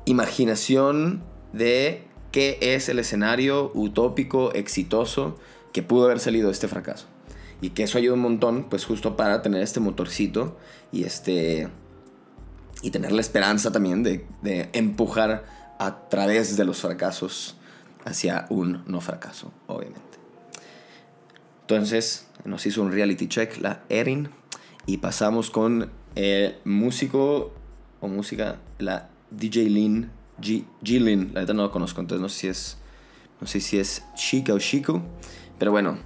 imaginación 0.03 1.23
de 1.53 2.03
qué 2.33 2.57
es 2.59 2.89
el 2.89 2.99
escenario 2.99 3.71
utópico, 3.73 4.51
exitoso 4.51 5.37
que 5.71 5.83
pudo 5.83 6.03
haber 6.03 6.19
salido 6.19 6.51
este 6.51 6.67
fracaso. 6.67 7.07
Y 7.61 7.71
que 7.71 7.83
eso 7.83 7.97
ayuda 7.97 8.13
un 8.13 8.21
montón, 8.21 8.69
pues 8.69 8.85
justo 8.85 9.17
para 9.17 9.41
tener 9.41 9.61
este 9.61 9.79
motorcito 9.79 10.57
y 10.91 11.03
este... 11.03 11.69
Y 12.81 12.91
tener 12.91 13.11
la 13.11 13.19
esperanza 13.19 13.71
también 13.71 14.03
de, 14.03 14.25
empujar 14.71 15.45
a 15.79 16.07
través 16.07 16.55
de 16.55 16.63
los 16.63 16.79
fracasos 16.79 17.57
hacia 18.05 18.45
un 18.49 18.83
no 18.87 19.01
fracaso, 19.01 19.51
obviamente. 19.67 20.01
Entonces 21.61 22.27
nos 22.45 22.65
hizo 22.65 22.81
un 22.81 22.91
reality 22.91 23.27
check 23.27 23.57
la 23.57 23.83
Erin 23.89 24.29
y 24.85 24.97
pasamos 24.97 25.49
con 25.49 25.91
el 26.15 26.55
músico 26.63 27.53
o 27.99 28.07
música, 28.07 28.59
la 28.77 29.09
DJ 29.29 29.69
Lin 29.69 30.11
G 30.41 30.65
Lin, 30.81 31.31
la 31.33 31.41
verdad 31.41 31.53
no 31.53 31.63
lo 31.63 31.71
conozco, 31.71 32.01
entonces 32.01 32.21
no 32.21 32.29
sé 32.29 32.39
si 32.39 32.47
es, 32.47 32.77
no 33.41 33.47
sé 33.47 33.59
si 33.59 33.79
es 33.79 34.03
chica 34.15 34.53
o 34.53 34.59
chico, 34.59 35.01
pero 35.57 35.71
bueno, 35.71 35.97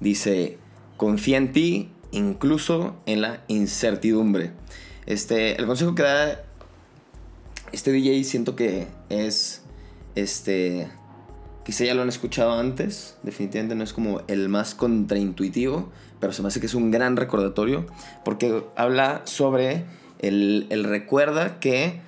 dice, 0.00 0.58
confía 0.96 1.36
en 1.38 1.52
ti, 1.52 1.90
incluso 2.12 2.96
en 3.06 3.20
la 3.20 3.42
incertidumbre. 3.48 4.52
Este, 5.06 5.56
el 5.56 5.66
consejo 5.66 5.94
que 5.94 6.02
da 6.02 6.42
este 7.72 7.92
DJ 7.92 8.24
siento 8.24 8.56
que 8.56 8.86
es, 9.08 9.62
este, 10.14 10.88
quizá 11.64 11.84
ya 11.84 11.94
lo 11.94 12.02
han 12.02 12.08
escuchado 12.08 12.58
antes, 12.58 13.16
definitivamente 13.22 13.74
no 13.74 13.84
es 13.84 13.92
como 13.92 14.22
el 14.28 14.48
más 14.48 14.74
contraintuitivo, 14.74 15.90
pero 16.20 16.32
se 16.32 16.42
me 16.42 16.48
hace 16.48 16.60
que 16.60 16.66
es 16.66 16.74
un 16.74 16.90
gran 16.90 17.16
recordatorio, 17.16 17.86
porque 18.24 18.64
habla 18.76 19.22
sobre 19.24 19.84
el, 20.20 20.66
el 20.70 20.84
recuerda 20.84 21.60
que 21.60 22.06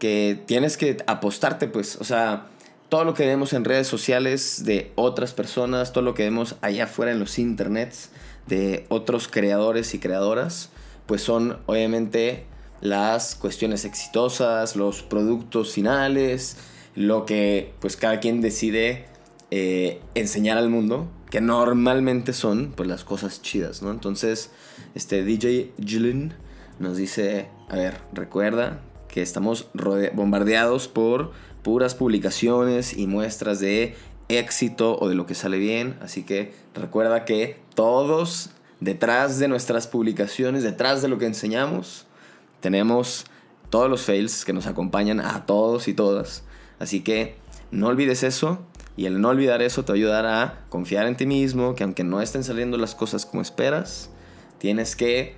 que 0.00 0.42
tienes 0.46 0.76
que 0.76 0.96
apostarte, 1.06 1.68
pues, 1.68 1.96
o 2.00 2.04
sea, 2.04 2.46
todo 2.88 3.04
lo 3.04 3.14
que 3.14 3.26
vemos 3.26 3.52
en 3.52 3.64
redes 3.64 3.86
sociales 3.86 4.64
de 4.64 4.90
otras 4.96 5.32
personas, 5.32 5.92
todo 5.92 6.02
lo 6.02 6.14
que 6.14 6.24
vemos 6.24 6.56
allá 6.62 6.84
afuera 6.84 7.12
en 7.12 7.20
los 7.20 7.38
internets 7.38 8.10
de 8.46 8.86
otros 8.88 9.28
creadores 9.28 9.94
y 9.94 9.98
creadoras, 9.98 10.70
pues 11.06 11.22
son 11.22 11.58
obviamente 11.66 12.44
las 12.80 13.34
cuestiones 13.34 13.84
exitosas, 13.84 14.76
los 14.76 15.02
productos 15.02 15.72
finales, 15.72 16.56
lo 16.94 17.26
que 17.26 17.72
pues 17.80 17.96
cada 17.96 18.20
quien 18.20 18.40
decide 18.40 19.06
eh, 19.50 20.00
enseñar 20.14 20.58
al 20.58 20.70
mundo, 20.70 21.08
que 21.30 21.40
normalmente 21.40 22.32
son 22.32 22.72
pues 22.76 22.88
las 22.88 23.04
cosas 23.04 23.42
chidas, 23.42 23.82
¿no? 23.82 23.90
Entonces, 23.90 24.50
este 24.94 25.24
DJ 25.24 25.72
Jilin 25.84 26.34
nos 26.78 26.96
dice, 26.96 27.48
a 27.68 27.76
ver, 27.76 27.98
recuerda 28.12 28.80
que 29.08 29.22
estamos 29.22 29.68
bombardeados 30.14 30.88
por 30.88 31.32
puras 31.62 31.94
publicaciones 31.94 32.96
y 32.96 33.06
muestras 33.06 33.60
de 33.60 33.94
éxito 34.28 34.96
o 34.98 35.08
de 35.08 35.14
lo 35.14 35.26
que 35.26 35.34
sale 35.34 35.58
bien. 35.58 35.98
Así 36.00 36.22
que 36.22 36.52
recuerda 36.74 37.24
que 37.24 37.56
todos 37.80 38.50
detrás 38.80 39.38
de 39.38 39.48
nuestras 39.48 39.86
publicaciones, 39.86 40.62
detrás 40.62 41.00
de 41.00 41.08
lo 41.08 41.16
que 41.16 41.24
enseñamos, 41.24 42.04
tenemos 42.60 43.24
todos 43.70 43.88
los 43.88 44.02
fails 44.02 44.44
que 44.44 44.52
nos 44.52 44.66
acompañan 44.66 45.18
a 45.18 45.46
todos 45.46 45.88
y 45.88 45.94
todas. 45.94 46.44
Así 46.78 47.00
que 47.00 47.36
no 47.70 47.86
olvides 47.86 48.22
eso 48.22 48.58
y 48.98 49.06
el 49.06 49.22
no 49.22 49.30
olvidar 49.30 49.62
eso 49.62 49.82
te 49.82 49.92
ayudará 49.92 50.42
a 50.42 50.58
confiar 50.68 51.06
en 51.06 51.16
ti 51.16 51.24
mismo, 51.24 51.74
que 51.74 51.82
aunque 51.82 52.04
no 52.04 52.20
estén 52.20 52.44
saliendo 52.44 52.76
las 52.76 52.94
cosas 52.94 53.24
como 53.24 53.40
esperas, 53.40 54.10
tienes 54.58 54.94
que 54.94 55.36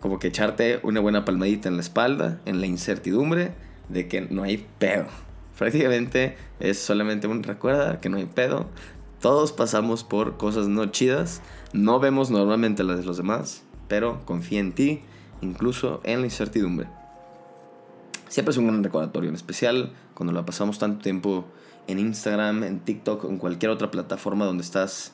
como 0.00 0.18
que 0.18 0.28
echarte 0.28 0.80
una 0.82 1.00
buena 1.00 1.24
palmadita 1.24 1.70
en 1.70 1.76
la 1.76 1.80
espalda, 1.80 2.38
en 2.44 2.60
la 2.60 2.66
incertidumbre 2.66 3.54
de 3.88 4.08
que 4.08 4.20
no 4.20 4.42
hay 4.42 4.66
pedo. 4.78 5.06
Prácticamente 5.58 6.36
es 6.58 6.78
solamente 6.78 7.28
un 7.28 7.42
recuerda 7.42 7.98
que 7.98 8.10
no 8.10 8.18
hay 8.18 8.26
pedo. 8.26 8.68
Todos 9.20 9.52
pasamos 9.52 10.02
por 10.02 10.36
cosas 10.36 10.68
no 10.68 10.86
chidas, 10.86 11.42
no 11.72 12.00
vemos 12.00 12.30
normalmente 12.30 12.84
las 12.84 12.98
de 12.98 13.04
los 13.04 13.18
demás, 13.18 13.62
pero 13.86 14.24
confía 14.24 14.60
en 14.60 14.72
ti, 14.72 15.02
incluso 15.42 16.00
en 16.04 16.20
la 16.20 16.26
incertidumbre. 16.26 16.88
Siempre 18.28 18.52
es 18.52 18.56
un 18.56 18.68
gran 18.68 18.82
recordatorio, 18.82 19.28
en 19.28 19.34
especial 19.34 19.92
cuando 20.14 20.32
la 20.32 20.46
pasamos 20.46 20.78
tanto 20.78 21.02
tiempo 21.02 21.44
en 21.86 21.98
Instagram, 21.98 22.62
en 22.62 22.80
TikTok, 22.80 23.24
en 23.24 23.38
cualquier 23.38 23.70
otra 23.70 23.90
plataforma 23.90 24.44
donde 24.44 24.62
estás 24.62 25.12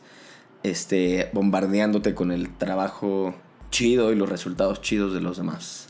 este, 0.62 1.30
bombardeándote 1.32 2.14
con 2.14 2.30
el 2.30 2.54
trabajo 2.56 3.34
chido 3.70 4.12
y 4.12 4.16
los 4.16 4.28
resultados 4.28 4.82
chidos 4.82 5.14
de 5.14 5.20
los 5.20 5.36
demás. 5.36 5.88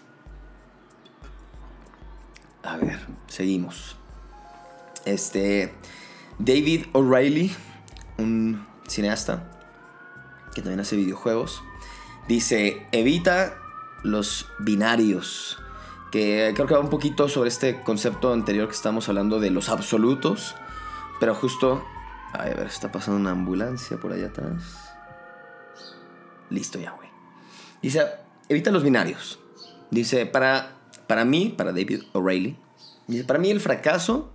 A 2.62 2.76
ver, 2.76 2.99
seguimos. 3.26 3.96
Este. 5.04 5.73
David 6.38 6.87
O'Reilly, 6.92 7.50
un 8.18 8.66
cineasta 8.87 9.44
que 10.54 10.62
también 10.62 10.80
hace 10.80 10.96
videojuegos, 10.96 11.62
dice: 12.28 12.87
Evita 12.92 13.58
los 14.02 14.49
binarios. 14.58 15.58
Que 16.11 16.52
creo 16.54 16.66
que 16.66 16.75
va 16.75 16.80
un 16.80 16.88
poquito 16.88 17.28
sobre 17.28 17.49
este 17.49 17.82
concepto 17.82 18.32
anterior 18.32 18.68
que 18.68 18.75
estamos 18.75 19.08
hablando 19.08 19.40
de 19.40 19.50
los 19.50 19.68
absolutos. 19.68 20.54
Pero 21.20 21.35
justo. 21.35 21.85
A 22.32 22.44
ver, 22.44 22.61
está 22.66 22.92
pasando 22.92 23.20
una 23.20 23.30
ambulancia 23.30 23.99
por 23.99 24.12
allá 24.12 24.28
atrás. 24.28 24.92
Listo 26.50 26.78
ya, 26.78 26.92
güey. 26.92 27.08
Dice, 27.82 28.04
evita 28.49 28.70
los 28.70 28.82
binarios. 28.82 29.38
Dice, 29.90 30.26
para, 30.26 30.76
para 31.06 31.25
mí, 31.25 31.54
para 31.56 31.73
David 31.73 32.02
O'Reilly, 32.12 32.56
dice, 33.06 33.25
para 33.25 33.38
mí 33.38 33.50
el 33.50 33.61
fracaso 33.61 34.30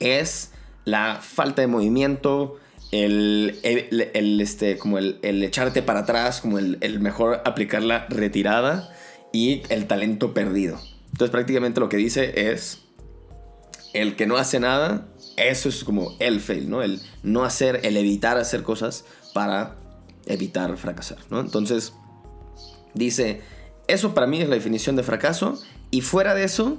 es 0.00 0.52
la 0.84 1.20
falta 1.20 1.62
de 1.62 1.68
movimiento, 1.68 2.58
el, 2.92 3.58
el, 3.62 4.40
este, 4.40 4.78
como 4.78 4.98
el, 4.98 5.18
echarte 5.22 5.82
para 5.82 6.00
atrás, 6.00 6.40
como 6.40 6.58
el, 6.58 6.78
el, 6.80 7.00
mejor 7.00 7.42
aplicar 7.44 7.82
la 7.82 8.06
retirada 8.06 8.94
y 9.32 9.62
el 9.68 9.86
talento 9.86 10.32
perdido. 10.32 10.78
Entonces 11.10 11.30
prácticamente 11.30 11.80
lo 11.80 11.88
que 11.88 11.96
dice 11.96 12.52
es, 12.52 12.82
el 13.92 14.14
que 14.14 14.26
no 14.26 14.36
hace 14.36 14.60
nada, 14.60 15.08
eso 15.36 15.68
es 15.68 15.84
como 15.84 16.16
el 16.20 16.40
fail, 16.40 16.70
¿no? 16.70 16.82
El 16.82 17.00
no 17.22 17.44
hacer, 17.44 17.80
el 17.82 17.96
evitar 17.96 18.38
hacer 18.38 18.62
cosas 18.62 19.04
para 19.34 19.76
evitar 20.26 20.76
fracasar, 20.76 21.18
¿no? 21.30 21.40
Entonces, 21.40 21.92
Dice, 22.94 23.40
eso 23.88 24.14
para 24.14 24.26
mí 24.26 24.40
es 24.40 24.48
la 24.48 24.54
definición 24.54 24.96
de 24.96 25.02
fracaso 25.02 25.58
y 25.90 26.02
fuera 26.02 26.34
de 26.34 26.44
eso, 26.44 26.78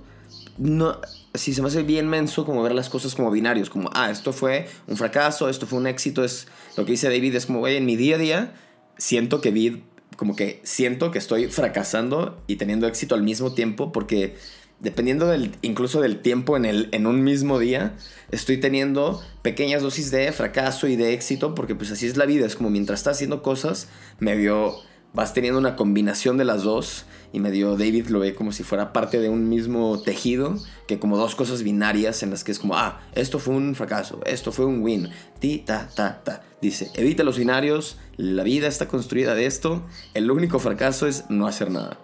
no, 0.58 0.98
si 1.34 1.54
se 1.54 1.62
me 1.62 1.68
hace 1.68 1.84
bien 1.84 2.08
menso 2.08 2.46
como 2.46 2.62
ver 2.62 2.74
las 2.74 2.90
cosas 2.90 3.16
como 3.16 3.32
binarios, 3.32 3.70
como, 3.70 3.90
ah, 3.94 4.12
esto 4.12 4.34
fue 4.34 4.68
un 4.88 4.98
fracaso, 4.98 5.50
esto 5.50 5.66
fue 5.66 5.80
un 5.80 5.88
éxito, 5.88 6.24
es 6.24 6.48
lo 6.78 6.86
que 6.86 6.92
dice 6.92 7.10
David, 7.10 7.36
es 7.36 7.46
como, 7.46 7.60
güey, 7.60 7.78
en 7.78 7.86
mi 7.86 7.96
día 7.96 8.16
a 8.16 8.20
día 8.20 8.54
siento 8.98 9.42
que 9.42 9.52
vi, 9.52 9.84
como 10.16 10.36
que 10.36 10.62
siento 10.64 11.12
que 11.12 11.18
estoy 11.18 11.48
fracasando 11.48 12.42
y 12.48 12.58
teniendo 12.58 12.88
éxito 12.88 13.16
al 13.16 13.24
mismo 13.24 13.54
tiempo 13.54 13.92
porque 13.92 14.36
dependiendo 14.80 15.28
del, 15.28 15.56
incluso 15.62 16.02
del 16.02 16.22
tiempo 16.22 16.58
en, 16.58 16.66
el, 16.66 16.90
en 16.92 17.08
un 17.08 17.24
mismo 17.24 17.58
día, 17.58 17.96
estoy 18.32 18.58
teniendo 18.58 19.24
pequeñas 19.42 19.82
dosis 19.82 20.12
de 20.12 20.32
fracaso 20.34 20.88
y 20.88 20.96
de 20.96 21.14
éxito 21.14 21.56
porque 21.56 21.74
pues 21.74 21.90
así 21.90 22.06
es 22.06 22.18
la 22.18 22.26
vida, 22.26 22.46
es 22.46 22.56
como 22.56 22.70
mientras 22.70 23.00
estás 23.00 23.16
haciendo 23.16 23.42
cosas 23.42 23.88
medio 24.20 24.76
vas 25.14 25.34
teniendo 25.34 25.60
una 25.60 25.76
combinación 25.76 26.38
de 26.38 26.46
las 26.46 26.64
dos 26.64 27.06
y 27.34 27.40
medio 27.40 27.76
David 27.76 28.10
lo 28.10 28.20
ve 28.20 28.36
como 28.36 28.52
si 28.52 28.64
fuera 28.64 28.94
parte 28.94 29.20
de 29.20 29.28
un 29.28 29.50
mismo 29.50 30.00
tejido, 30.00 30.56
que 30.88 31.00
como 31.00 31.18
dos 31.18 31.34
cosas 31.34 31.64
binarias 31.64 32.22
en 32.22 32.30
las 32.30 32.44
que 32.44 32.52
es 32.52 32.60
como, 32.60 32.78
ah, 32.78 33.02
esto 33.14 33.40
fue 33.40 33.56
un 33.56 33.74
fracaso, 33.74 34.22
esto 34.26 34.52
fue 34.52 34.68
un 34.68 34.84
win, 34.84 35.10
ti, 35.40 35.58
ta, 35.66 35.90
ta, 35.94 36.22
ta. 36.24 36.44
Dice, 36.62 36.92
evita 36.94 37.24
los 37.24 37.40
binarios, 37.40 37.98
la 38.18 38.44
vida 38.44 38.68
está 38.68 38.88
construida 38.88 39.34
de 39.34 39.48
esto, 39.48 39.84
el 40.14 40.30
único 40.30 40.60
fracaso 40.60 41.08
es 41.08 41.26
no 41.30 41.48
hacer 41.48 41.72
nada. 41.72 41.98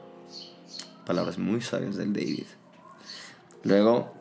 Palabras 1.06 1.38
muy 1.38 1.62
sabias 1.62 1.96
del 1.96 2.12
David. 2.12 2.46
Luego, 3.64 4.12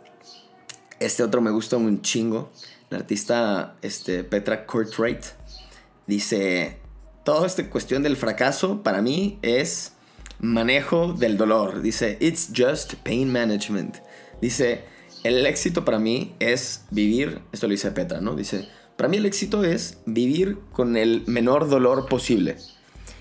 este 1.00 1.22
otro 1.22 1.40
me 1.40 1.50
gusta 1.50 1.78
un 1.78 2.02
chingo, 2.02 2.50
la 2.90 2.98
artista 2.98 3.76
este, 3.80 4.24
Petra 4.24 4.66
Courtwright, 4.66 5.24
dice, 6.06 6.80
toda 7.24 7.46
esta 7.46 7.68
cuestión 7.70 8.02
del 8.02 8.18
fracaso 8.18 8.82
para 8.82 9.00
mí 9.00 9.38
es 9.40 9.94
manejo 10.40 11.12
del 11.12 11.36
dolor. 11.36 11.82
Dice, 11.82 12.16
it's 12.20 12.50
just 12.54 12.94
pain 13.04 13.30
management. 13.30 13.96
Dice, 14.40 14.84
el 15.24 15.46
éxito 15.46 15.84
para 15.84 15.98
mí 15.98 16.34
es 16.38 16.84
vivir, 16.90 17.40
esto 17.52 17.66
lo 17.66 17.72
dice 17.72 17.90
Petra, 17.90 18.20
¿no? 18.20 18.34
Dice, 18.34 18.68
para 18.96 19.08
mí 19.08 19.16
el 19.16 19.26
éxito 19.26 19.64
es 19.64 19.98
vivir 20.06 20.58
con 20.72 20.96
el 20.96 21.24
menor 21.26 21.68
dolor 21.68 22.08
posible. 22.08 22.56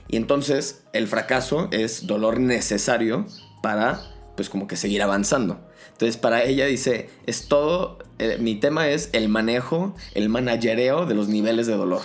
Y 0.07 0.17
entonces 0.17 0.83
el 0.93 1.07
fracaso 1.07 1.67
es 1.71 2.07
dolor 2.07 2.39
necesario 2.39 3.25
para, 3.61 4.01
pues 4.35 4.49
como 4.49 4.67
que 4.67 4.75
seguir 4.75 5.01
avanzando. 5.01 5.59
Entonces 5.91 6.17
para 6.17 6.43
ella 6.43 6.65
dice, 6.65 7.09
es 7.25 7.47
todo, 7.47 7.99
eh, 8.19 8.37
mi 8.39 8.55
tema 8.55 8.89
es 8.89 9.09
el 9.13 9.29
manejo, 9.29 9.95
el 10.13 10.29
managereo 10.29 11.05
de 11.05 11.15
los 11.15 11.27
niveles 11.27 11.67
de 11.67 11.73
dolor. 11.73 12.01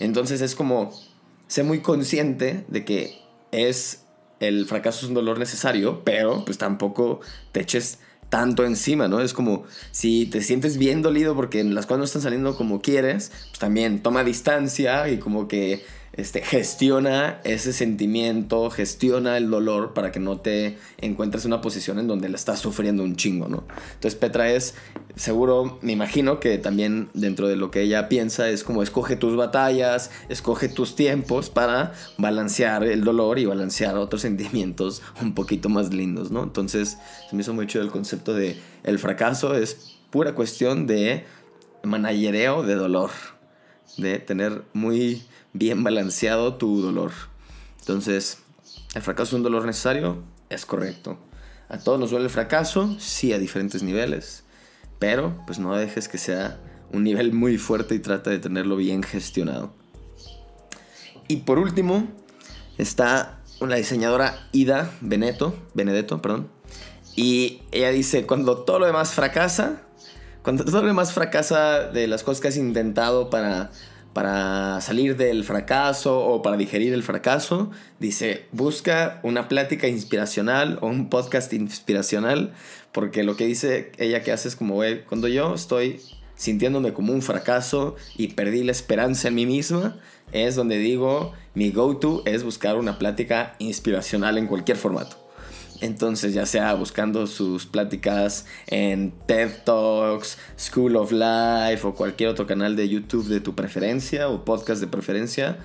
Entonces 0.00 0.40
es 0.40 0.54
como, 0.54 0.92
sé 1.46 1.62
muy 1.62 1.80
consciente 1.80 2.64
de 2.68 2.84
que 2.84 3.20
es 3.52 4.04
el 4.40 4.66
fracaso 4.66 5.00
es 5.00 5.08
un 5.08 5.14
dolor 5.14 5.38
necesario, 5.38 6.02
pero 6.04 6.44
pues 6.44 6.58
tampoco 6.58 7.20
te 7.52 7.60
eches 7.60 7.98
tanto 8.28 8.64
encima, 8.64 9.08
¿no? 9.08 9.20
Es 9.20 9.32
como 9.32 9.64
si 9.90 10.26
te 10.26 10.42
sientes 10.42 10.76
bien 10.76 11.02
dolido 11.02 11.34
porque 11.34 11.64
las 11.64 11.86
cosas 11.86 11.98
no 11.98 12.04
están 12.04 12.22
saliendo 12.22 12.56
como 12.56 12.82
quieres, 12.82 13.32
pues 13.48 13.58
también 13.58 14.02
toma 14.02 14.24
distancia 14.24 15.08
y 15.08 15.18
como 15.18 15.48
que 15.48 15.84
este, 16.18 16.42
gestiona 16.42 17.40
ese 17.44 17.72
sentimiento, 17.72 18.68
gestiona 18.70 19.36
el 19.36 19.50
dolor 19.50 19.94
para 19.94 20.10
que 20.10 20.18
no 20.18 20.40
te 20.40 20.76
encuentres 21.00 21.44
en 21.44 21.52
una 21.52 21.60
posición 21.60 22.00
en 22.00 22.08
donde 22.08 22.28
la 22.28 22.34
estás 22.34 22.58
sufriendo 22.58 23.04
un 23.04 23.14
chingo, 23.14 23.46
¿no? 23.46 23.62
Entonces 23.94 24.16
Petra 24.18 24.50
es, 24.50 24.74
seguro, 25.14 25.78
me 25.80 25.92
imagino 25.92 26.40
que 26.40 26.58
también 26.58 27.08
dentro 27.14 27.46
de 27.46 27.54
lo 27.54 27.70
que 27.70 27.82
ella 27.82 28.08
piensa 28.08 28.50
es 28.50 28.64
como 28.64 28.82
escoge 28.82 29.14
tus 29.14 29.36
batallas, 29.36 30.10
escoge 30.28 30.68
tus 30.68 30.96
tiempos 30.96 31.50
para 31.50 31.92
balancear 32.16 32.82
el 32.82 33.04
dolor 33.04 33.38
y 33.38 33.46
balancear 33.46 33.96
otros 33.96 34.22
sentimientos 34.28 35.02
un 35.22 35.34
poquito 35.34 35.68
más 35.68 35.94
lindos, 35.94 36.32
¿no? 36.32 36.42
Entonces 36.42 36.98
se 37.30 37.36
me 37.36 37.42
hizo 37.42 37.54
mucho 37.54 37.80
el 37.80 37.92
concepto 37.92 38.34
de 38.34 38.56
el 38.82 38.98
fracaso 38.98 39.54
es 39.54 39.98
pura 40.10 40.34
cuestión 40.34 40.88
de 40.88 41.24
managereo 41.84 42.64
de 42.64 42.74
dolor, 42.74 43.10
de 43.98 44.18
tener 44.18 44.64
muy 44.72 45.22
bien 45.52 45.84
balanceado 45.84 46.54
tu 46.54 46.80
dolor. 46.80 47.12
Entonces, 47.80 48.38
¿el 48.94 49.02
fracaso 49.02 49.30
es 49.30 49.32
un 49.34 49.42
dolor 49.42 49.66
necesario? 49.66 50.22
Es 50.48 50.64
correcto. 50.64 51.18
A 51.68 51.78
todos 51.78 52.00
nos 52.00 52.10
duele 52.10 52.24
el 52.26 52.30
fracaso, 52.30 52.96
sí, 52.98 53.32
a 53.34 53.38
diferentes 53.38 53.82
niveles, 53.82 54.44
pero 54.98 55.42
pues 55.46 55.58
no 55.58 55.76
dejes 55.76 56.08
que 56.08 56.16
sea 56.16 56.58
un 56.92 57.04
nivel 57.04 57.34
muy 57.34 57.58
fuerte 57.58 57.94
y 57.94 57.98
trata 57.98 58.30
de 58.30 58.38
tenerlo 58.38 58.76
bien 58.76 59.02
gestionado. 59.02 59.74
Y 61.28 61.38
por 61.38 61.58
último, 61.58 62.08
está 62.78 63.40
una 63.60 63.76
diseñadora 63.76 64.48
Ida 64.52 64.90
Benedetto, 65.02 66.22
perdón, 66.22 66.48
y 67.16 67.62
ella 67.72 67.90
dice, 67.90 68.26
cuando 68.26 68.58
todo 68.58 68.78
lo 68.78 68.86
demás 68.86 69.12
fracasa, 69.12 69.82
cuando 70.48 70.64
todo 70.64 70.80
lo 70.80 70.86
demás 70.86 71.12
fracasa 71.12 71.90
de 71.90 72.06
las 72.06 72.22
cosas 72.22 72.40
que 72.40 72.48
has 72.48 72.56
intentado 72.56 73.28
para 73.28 73.70
para 74.14 74.80
salir 74.80 75.18
del 75.18 75.44
fracaso 75.44 76.24
o 76.24 76.40
para 76.40 76.56
digerir 76.56 76.94
el 76.94 77.02
fracaso, 77.02 77.70
dice, 78.00 78.46
busca 78.50 79.20
una 79.22 79.46
plática 79.46 79.88
inspiracional 79.88 80.78
o 80.80 80.86
un 80.86 81.10
podcast 81.10 81.52
inspiracional, 81.52 82.54
porque 82.92 83.24
lo 83.24 83.36
que 83.36 83.44
dice 83.44 83.92
ella 83.98 84.22
que 84.22 84.32
hace 84.32 84.48
es 84.48 84.56
como, 84.56 84.80
cuando 85.06 85.28
yo 85.28 85.52
estoy 85.54 86.00
sintiéndome 86.34 86.94
como 86.94 87.12
un 87.12 87.20
fracaso 87.20 87.96
y 88.16 88.28
perdí 88.28 88.64
la 88.64 88.72
esperanza 88.72 89.28
en 89.28 89.34
mí 89.34 89.44
misma, 89.44 89.98
es 90.32 90.56
donde 90.56 90.78
digo, 90.78 91.34
mi 91.52 91.72
go-to 91.72 92.22
es 92.24 92.42
buscar 92.42 92.78
una 92.78 92.98
plática 92.98 93.54
inspiracional 93.58 94.38
en 94.38 94.46
cualquier 94.46 94.78
formato. 94.78 95.27
Entonces, 95.80 96.34
ya 96.34 96.44
sea 96.44 96.74
buscando 96.74 97.26
sus 97.26 97.66
pláticas 97.66 98.46
en 98.66 99.12
TED 99.26 99.62
Talks, 99.64 100.38
School 100.58 100.96
of 100.96 101.12
Life 101.12 101.86
o 101.86 101.94
cualquier 101.94 102.30
otro 102.30 102.46
canal 102.46 102.74
de 102.74 102.88
YouTube 102.88 103.28
de 103.28 103.40
tu 103.40 103.54
preferencia 103.54 104.28
o 104.28 104.44
podcast 104.44 104.80
de 104.80 104.88
preferencia, 104.88 105.58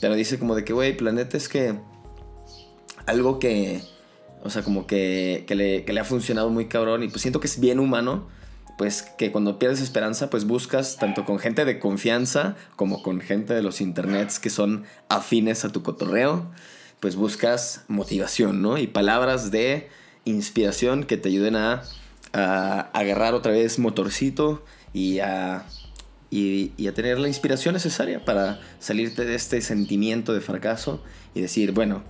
pero 0.00 0.14
dice 0.14 0.38
como 0.38 0.54
de 0.54 0.64
que, 0.64 0.72
güey, 0.72 0.96
planeta 0.96 1.36
es 1.36 1.48
que 1.48 1.74
algo 3.04 3.38
que, 3.38 3.82
o 4.42 4.48
sea, 4.48 4.62
como 4.62 4.86
que, 4.86 5.44
que, 5.46 5.54
le, 5.54 5.84
que 5.84 5.92
le 5.92 6.00
ha 6.00 6.04
funcionado 6.04 6.48
muy 6.48 6.66
cabrón 6.66 7.02
y 7.02 7.08
pues 7.08 7.20
siento 7.20 7.40
que 7.40 7.46
es 7.46 7.60
bien 7.60 7.78
humano 7.78 8.26
pues 8.78 9.02
que 9.02 9.32
cuando 9.32 9.58
pierdes 9.58 9.80
esperanza, 9.80 10.30
pues 10.30 10.46
buscas 10.46 10.98
tanto 10.98 11.24
con 11.24 11.40
gente 11.40 11.64
de 11.64 11.80
confianza 11.80 12.54
como 12.76 13.02
con 13.02 13.20
gente 13.20 13.52
de 13.52 13.60
los 13.60 13.80
internets 13.80 14.38
que 14.38 14.50
son 14.50 14.84
afines 15.08 15.64
a 15.64 15.72
tu 15.72 15.82
cotorreo 15.82 16.48
pues 17.00 17.16
buscas 17.16 17.84
motivación, 17.88 18.62
¿no? 18.62 18.78
Y 18.78 18.86
palabras 18.86 19.50
de 19.50 19.88
inspiración 20.24 21.04
que 21.04 21.16
te 21.16 21.28
ayuden 21.28 21.56
a, 21.56 21.82
agarrar 22.32 23.32
otra 23.32 23.52
vez 23.52 23.78
motorcito 23.78 24.62
y 24.92 25.20
a, 25.20 25.64
y, 26.30 26.86
a 26.86 26.92
tener 26.92 27.18
la 27.18 27.26
inspiración 27.26 27.72
necesaria 27.72 28.22
para 28.24 28.60
salirte 28.78 29.24
de 29.24 29.34
este 29.34 29.62
sentimiento 29.62 30.34
de 30.34 30.40
fracaso 30.40 31.02
y 31.34 31.40
decir, 31.40 31.72
bueno, 31.72 32.04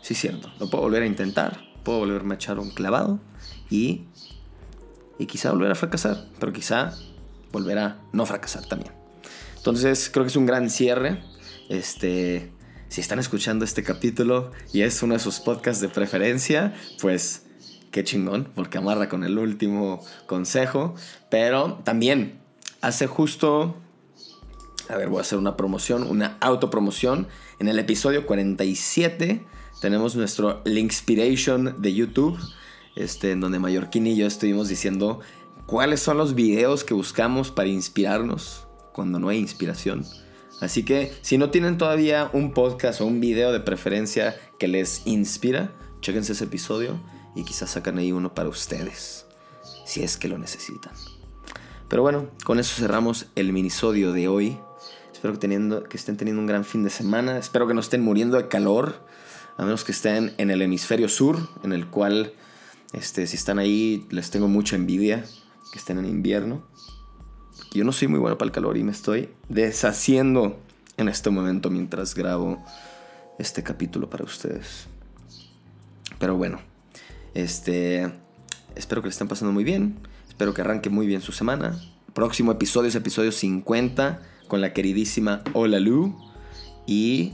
sí 0.00 0.14
es 0.14 0.20
cierto, 0.20 0.52
lo 0.60 0.70
puedo 0.70 0.84
volver 0.84 1.02
a 1.02 1.06
intentar, 1.06 1.60
puedo 1.82 1.98
volverme 1.98 2.34
a 2.34 2.36
echar 2.36 2.60
un 2.60 2.70
clavado 2.70 3.18
y, 3.68 4.04
y 5.18 5.26
quizá 5.26 5.50
volver 5.50 5.72
a 5.72 5.74
fracasar, 5.74 6.28
pero 6.38 6.52
quizá 6.52 6.94
volver 7.50 7.78
a 7.78 7.98
no 8.12 8.26
fracasar 8.26 8.64
también. 8.66 8.92
Entonces 9.56 10.08
creo 10.12 10.24
que 10.24 10.30
es 10.30 10.36
un 10.36 10.46
gran 10.46 10.70
cierre. 10.70 11.22
Este, 11.68 12.52
si 12.88 13.00
están 13.00 13.18
escuchando 13.18 13.64
este 13.64 13.82
capítulo 13.82 14.52
y 14.72 14.82
es 14.82 15.02
uno 15.02 15.14
de 15.14 15.20
sus 15.20 15.40
podcasts 15.40 15.80
de 15.80 15.88
preferencia, 15.88 16.74
pues 17.00 17.46
qué 17.90 18.04
chingón, 18.04 18.48
porque 18.54 18.78
amarra 18.78 19.08
con 19.08 19.24
el 19.24 19.38
último 19.38 20.04
consejo. 20.26 20.94
Pero 21.30 21.80
también 21.84 22.40
hace 22.80 23.06
justo, 23.06 23.76
a 24.88 24.96
ver, 24.96 25.08
voy 25.08 25.18
a 25.18 25.20
hacer 25.22 25.38
una 25.38 25.56
promoción, 25.56 26.02
una 26.04 26.36
autopromoción. 26.40 27.28
En 27.58 27.68
el 27.68 27.78
episodio 27.78 28.26
47 28.26 29.44
tenemos 29.80 30.16
nuestro 30.16 30.60
Linkspiration 30.64 31.80
de 31.80 31.94
YouTube, 31.94 32.38
este, 32.96 33.32
en 33.32 33.40
donde 33.40 33.58
Mallorquín 33.58 34.06
y 34.06 34.16
yo 34.16 34.26
estuvimos 34.26 34.68
diciendo 34.68 35.20
cuáles 35.66 36.00
son 36.00 36.18
los 36.18 36.34
videos 36.34 36.84
que 36.84 36.94
buscamos 36.94 37.50
para 37.50 37.68
inspirarnos 37.68 38.66
cuando 38.92 39.18
no 39.18 39.28
hay 39.28 39.38
inspiración 39.38 40.04
Así 40.60 40.84
que 40.84 41.12
si 41.22 41.38
no 41.38 41.50
tienen 41.50 41.78
todavía 41.78 42.30
un 42.32 42.52
podcast 42.52 43.00
o 43.00 43.06
un 43.06 43.20
video 43.20 43.52
de 43.52 43.60
preferencia 43.60 44.36
que 44.58 44.68
les 44.68 45.02
inspira, 45.06 45.72
chequense 46.00 46.32
ese 46.32 46.44
episodio 46.44 47.00
y 47.34 47.44
quizás 47.44 47.70
sacan 47.70 47.98
ahí 47.98 48.12
uno 48.12 48.34
para 48.34 48.48
ustedes, 48.48 49.26
si 49.84 50.02
es 50.02 50.16
que 50.16 50.28
lo 50.28 50.38
necesitan. 50.38 50.92
Pero 51.88 52.02
bueno, 52.02 52.28
con 52.44 52.60
eso 52.60 52.74
cerramos 52.76 53.26
el 53.34 53.52
minisodio 53.52 54.12
de 54.12 54.28
hoy. 54.28 54.58
Espero 55.12 55.38
que, 55.38 55.88
que 55.88 55.96
estén 55.96 56.16
teniendo 56.16 56.40
un 56.40 56.46
gran 56.46 56.64
fin 56.64 56.82
de 56.82 56.90
semana. 56.90 57.38
Espero 57.38 57.66
que 57.66 57.74
no 57.74 57.80
estén 57.80 58.02
muriendo 58.02 58.36
de 58.36 58.48
calor, 58.48 59.04
a 59.56 59.64
menos 59.64 59.84
que 59.84 59.92
estén 59.92 60.34
en 60.38 60.50
el 60.50 60.62
hemisferio 60.62 61.08
sur, 61.08 61.48
en 61.62 61.72
el 61.72 61.88
cual, 61.88 62.32
este, 62.92 63.26
si 63.26 63.36
están 63.36 63.58
ahí, 63.58 64.06
les 64.10 64.30
tengo 64.30 64.48
mucha 64.48 64.76
envidia 64.76 65.24
que 65.72 65.78
estén 65.78 65.98
en 65.98 66.06
invierno 66.06 66.62
yo 67.72 67.84
no 67.84 67.92
soy 67.92 68.08
muy 68.08 68.20
bueno 68.20 68.38
para 68.38 68.46
el 68.46 68.52
calor 68.52 68.76
y 68.76 68.84
me 68.84 68.92
estoy 68.92 69.30
deshaciendo 69.48 70.58
en 70.96 71.08
este 71.08 71.30
momento 71.30 71.70
mientras 71.70 72.14
grabo 72.14 72.64
este 73.38 73.62
capítulo 73.62 74.08
para 74.08 74.24
ustedes. 74.24 74.86
Pero 76.18 76.36
bueno, 76.36 76.60
este, 77.34 78.12
espero 78.74 79.02
que 79.02 79.08
le 79.08 79.12
estén 79.12 79.28
pasando 79.28 79.52
muy 79.52 79.64
bien. 79.64 79.96
Espero 80.28 80.54
que 80.54 80.60
arranque 80.60 80.90
muy 80.90 81.06
bien 81.06 81.20
su 81.20 81.32
semana. 81.32 81.80
Próximo 82.12 82.52
episodio 82.52 82.88
es 82.88 82.94
episodio 82.94 83.32
50 83.32 84.20
con 84.48 84.60
la 84.60 84.72
queridísima 84.72 85.42
Hola 85.52 85.80
Lu. 85.80 86.16
Y 86.86 87.32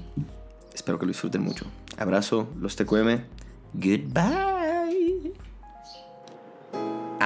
espero 0.72 0.98
que 0.98 1.06
lo 1.06 1.12
disfruten 1.12 1.42
mucho. 1.42 1.66
Abrazo, 1.98 2.48
los 2.58 2.76
TQM. 2.76 3.20
Goodbye. 3.74 4.59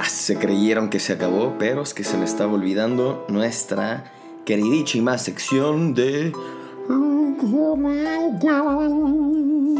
Ah, 0.05 0.09
se 0.09 0.37
creyeron 0.37 0.91
que 0.91 0.99
se 0.99 1.13
acabó, 1.13 1.55
pero 1.57 1.81
es 1.81 1.95
que 1.95 2.03
se 2.03 2.15
me 2.15 2.25
estaba 2.25 2.53
olvidando 2.53 3.25
nuestra 3.27 4.11
queridísima 4.45 5.17
sección 5.17 5.95
de... 5.95 6.31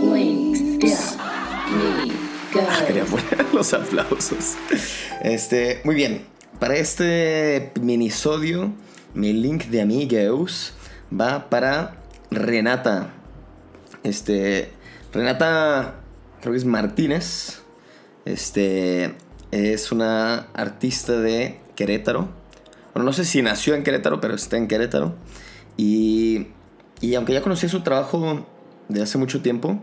Links, 0.02 1.18
Quería 2.88 3.06
poner 3.06 3.46
los 3.54 3.72
aplausos. 3.76 4.56
Este, 5.22 5.82
muy 5.84 5.94
bien. 5.94 6.26
Para 6.60 6.76
este 6.78 7.72
minisodio, 7.80 8.74
mi 9.14 9.32
link 9.32 9.66
de 9.66 9.82
amigos 9.82 10.74
va 11.14 11.52
para 11.52 11.98
Renata. 12.32 13.12
Este, 14.02 14.72
Renata, 15.14 16.00
creo 16.42 16.54
que 16.54 16.58
es 16.58 16.66
Martínez. 16.66 17.62
Este, 18.26 19.14
es 19.56 19.94
una 19.94 20.48
artista 20.54 21.14
de 21.14 21.60
Querétaro. 21.76 22.28
Bueno, 22.94 23.06
no 23.06 23.14
sé 23.14 23.24
si 23.24 23.42
nació 23.42 23.74
en 23.74 23.84
Querétaro, 23.84 24.20
pero 24.20 24.36
está 24.36 24.58
en 24.58 24.68
Querétaro. 24.68 25.16
Y, 25.78 26.48
y 27.00 27.16
aunque 27.16 27.32
ya 27.32 27.42
conocí 27.42 27.70
su 27.70 27.82
trabajo 27.82 28.46
de 28.90 29.02
hace 29.02 29.18
mucho 29.18 29.42
tiempo, 29.42 29.80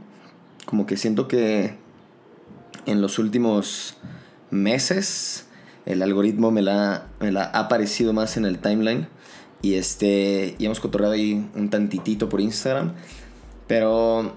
como 0.66 0.84
que 0.84 0.98
siento 0.98 1.26
que 1.26 1.74
en 2.84 3.00
los 3.00 3.18
últimos 3.18 3.96
meses 4.50 5.46
el 5.86 6.02
algoritmo 6.02 6.50
me 6.50 6.60
la, 6.60 7.06
me 7.18 7.32
la 7.32 7.44
ha 7.44 7.60
aparecido 7.60 8.12
más 8.12 8.36
en 8.36 8.44
el 8.44 8.58
timeline. 8.58 9.08
Y, 9.62 9.74
este, 9.74 10.54
y 10.58 10.66
hemos 10.66 10.80
cotorreado 10.80 11.14
ahí 11.14 11.48
un 11.54 11.70
tantitito 11.70 12.28
por 12.28 12.42
Instagram. 12.42 12.92
Pero 13.68 14.36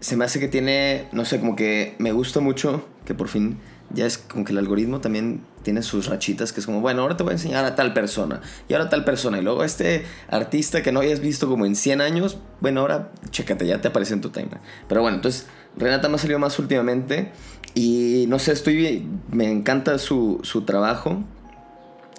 se 0.00 0.14
me 0.16 0.26
hace 0.26 0.40
que 0.40 0.48
tiene, 0.48 1.08
no 1.12 1.24
sé, 1.24 1.40
como 1.40 1.56
que 1.56 1.94
me 1.98 2.12
gusta 2.12 2.40
mucho 2.40 2.86
que 3.06 3.14
por 3.14 3.28
fin 3.28 3.58
ya 3.94 4.06
es 4.06 4.18
como 4.18 4.44
que 4.44 4.52
el 4.52 4.58
algoritmo 4.58 5.00
también 5.00 5.42
tiene 5.62 5.82
sus 5.82 6.06
rachitas 6.06 6.52
que 6.52 6.60
es 6.60 6.66
como, 6.66 6.80
bueno, 6.80 7.02
ahora 7.02 7.16
te 7.16 7.22
voy 7.22 7.30
a 7.30 7.34
enseñar 7.34 7.64
a 7.64 7.74
tal 7.74 7.92
persona 7.92 8.40
y 8.68 8.72
ahora 8.74 8.86
a 8.86 8.88
tal 8.88 9.04
persona 9.04 9.38
y 9.38 9.42
luego 9.42 9.64
este 9.64 10.04
artista 10.28 10.82
que 10.82 10.92
no 10.92 11.00
hayas 11.00 11.20
visto 11.20 11.48
como 11.48 11.66
en 11.66 11.76
100 11.76 12.00
años, 12.00 12.38
bueno, 12.60 12.80
ahora 12.80 13.12
chécate, 13.30 13.66
ya 13.66 13.80
te 13.80 13.88
aparece 13.88 14.14
en 14.14 14.20
tu 14.20 14.30
timeline. 14.30 14.60
Pero 14.88 15.02
bueno, 15.02 15.16
entonces 15.16 15.46
Renata 15.76 16.08
me 16.08 16.16
ha 16.16 16.18
salido 16.18 16.38
más 16.38 16.58
últimamente 16.58 17.32
y 17.74 18.26
no 18.28 18.38
sé, 18.38 18.52
estoy, 18.52 19.06
me 19.30 19.50
encanta 19.50 19.98
su, 19.98 20.40
su 20.42 20.62
trabajo 20.62 21.22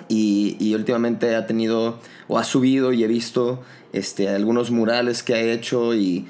y, 0.08 0.58
y, 0.60 0.76
últimamente 0.76 1.36
ha 1.36 1.46
tenido 1.46 2.00
o 2.28 2.38
ha 2.38 2.44
subido 2.44 2.94
y 2.94 3.04
he 3.04 3.08
visto 3.08 3.62
este, 3.94 4.30
algunos 4.30 4.72
murales 4.72 5.24
que 5.24 5.34
ha 5.34 5.40
hecho 5.40 5.94
y, 5.96 6.28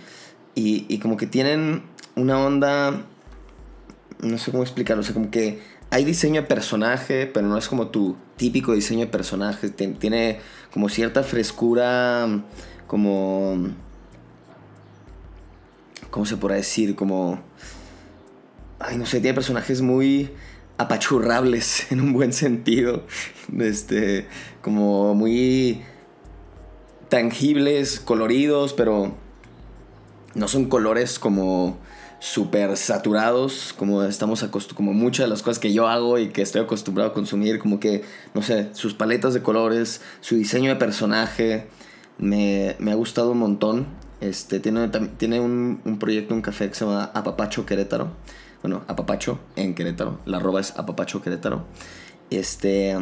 y 0.55 0.97
como 0.99 1.17
que 1.17 1.25
tienen 1.25 1.83
una 2.15 2.39
onda 2.39 3.05
no 4.23 4.37
sé 4.37 4.51
cómo 4.51 4.63
explicarlo, 4.63 5.01
o 5.01 5.03
sea, 5.03 5.13
como 5.13 5.29
que 5.29 5.59
hay 5.89 6.05
diseño 6.05 6.41
de 6.41 6.47
personaje, 6.47 7.27
pero 7.27 7.47
no 7.47 7.57
es 7.57 7.67
como 7.67 7.87
tu 7.87 8.15
típico 8.35 8.73
diseño 8.73 9.01
de 9.01 9.11
personaje, 9.11 9.69
tiene 9.69 10.39
como 10.71 10.89
cierta 10.89 11.23
frescura, 11.23 12.43
como... 12.87 13.69
¿Cómo 16.09 16.25
se 16.25 16.37
podrá 16.37 16.55
decir? 16.55 16.95
Como... 16.95 17.41
Ay, 18.79 18.97
no 18.97 19.05
sé, 19.05 19.19
tiene 19.19 19.33
personajes 19.33 19.81
muy 19.81 20.31
apachurrables 20.77 21.87
en 21.91 22.01
un 22.01 22.13
buen 22.13 22.33
sentido. 22.33 23.05
Este, 23.59 24.27
como 24.61 25.13
muy 25.13 25.81
tangibles, 27.09 27.99
coloridos, 27.99 28.73
pero 28.73 29.15
no 30.33 30.47
son 30.47 30.65
colores 30.65 31.19
como 31.19 31.77
súper 32.23 32.77
saturados, 32.77 33.73
como 33.77 34.01
estamos 34.01 34.45
como 34.73 34.93
muchas 34.93 35.25
de 35.25 35.29
las 35.29 35.43
cosas 35.43 35.59
que 35.59 35.73
yo 35.73 35.89
hago 35.89 36.17
y 36.17 36.29
que 36.29 36.41
estoy 36.41 36.61
acostumbrado 36.61 37.09
a 37.09 37.13
consumir, 37.13 37.59
como 37.59 37.81
que, 37.81 38.03
no 38.33 38.41
sé, 38.41 38.69
sus 38.73 38.93
paletas 38.93 39.33
de 39.33 39.41
colores, 39.41 39.99
su 40.21 40.35
diseño 40.35 40.69
de 40.69 40.77
personaje, 40.77 41.67
me, 42.17 42.77
me 42.79 42.93
ha 42.93 42.95
gustado 42.95 43.33
un 43.33 43.39
montón. 43.39 43.87
Este, 44.21 44.61
tiene, 44.61 44.87
tiene 45.17 45.41
un, 45.41 45.81
un, 45.83 45.99
proyecto, 45.99 46.33
un 46.33 46.41
café 46.41 46.69
que 46.69 46.75
se 46.75 46.85
llama 46.85 47.11
Apapacho 47.13 47.65
Querétaro. 47.65 48.13
Bueno, 48.61 48.85
Apapacho 48.87 49.39
en 49.57 49.75
Querétaro. 49.75 50.21
La 50.25 50.37
arroba 50.37 50.61
es 50.61 50.71
Apapacho 50.77 51.21
Querétaro. 51.21 51.65
Este, 52.29 52.97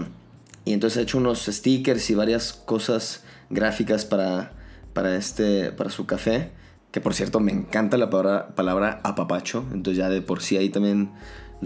y 0.65 0.73
entonces 0.73 0.97
he 0.97 1.03
hecho 1.03 1.19
unos 1.19 1.45
stickers 1.45 2.10
y 2.10 2.15
varias 2.15 2.53
cosas 2.53 3.21
gráficas 3.51 4.03
para, 4.03 4.53
para, 4.93 5.15
este, 5.15 5.71
para 5.71 5.91
su 5.91 6.07
café. 6.07 6.60
Que 6.91 6.99
por 7.01 7.13
cierto, 7.13 7.39
me 7.39 7.51
encanta 7.51 7.97
la 7.97 8.10
palabra, 8.10 8.56
palabra 8.56 8.99
apapacho. 9.04 9.65
Entonces 9.73 9.97
ya 9.97 10.10
de 10.10 10.21
por 10.21 10.41
sí 10.41 10.58
ahí 10.58 10.69
también 10.69 11.12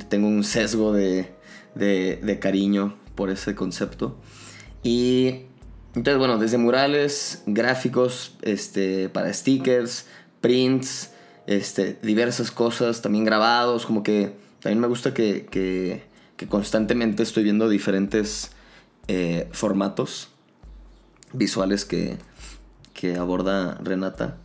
tengo 0.08 0.28
un 0.28 0.44
sesgo 0.44 0.94
de, 0.94 1.34
de, 1.76 2.40
cariño 2.40 2.96
por 3.16 3.30
ese 3.30 3.56
concepto. 3.56 4.18
Y 4.84 5.46
entonces, 5.96 6.18
bueno, 6.18 6.38
desde 6.38 6.58
murales, 6.58 7.44
gráficos, 7.46 8.36
este, 8.42 9.10
para 9.10 9.34
stickers, 9.34 10.06
prints, 10.42 11.12
este, 11.48 11.98
diversas 12.02 12.52
cosas, 12.52 13.02
también 13.02 13.24
grabados, 13.24 13.86
como 13.86 14.04
que 14.04 14.36
también 14.62 14.80
me 14.80 14.88
gusta 14.88 15.14
que, 15.14 15.46
que, 15.46 16.04
que 16.38 16.48
constantemente 16.48 17.24
estoy 17.24 17.44
viendo 17.44 17.70
diferentes 17.70 18.52
eh, 19.08 19.48
formatos 19.52 20.30
visuales 21.34 21.86
que, 21.86 22.18
que 22.94 23.16
aborda 23.16 23.80
Renata. 23.84 24.38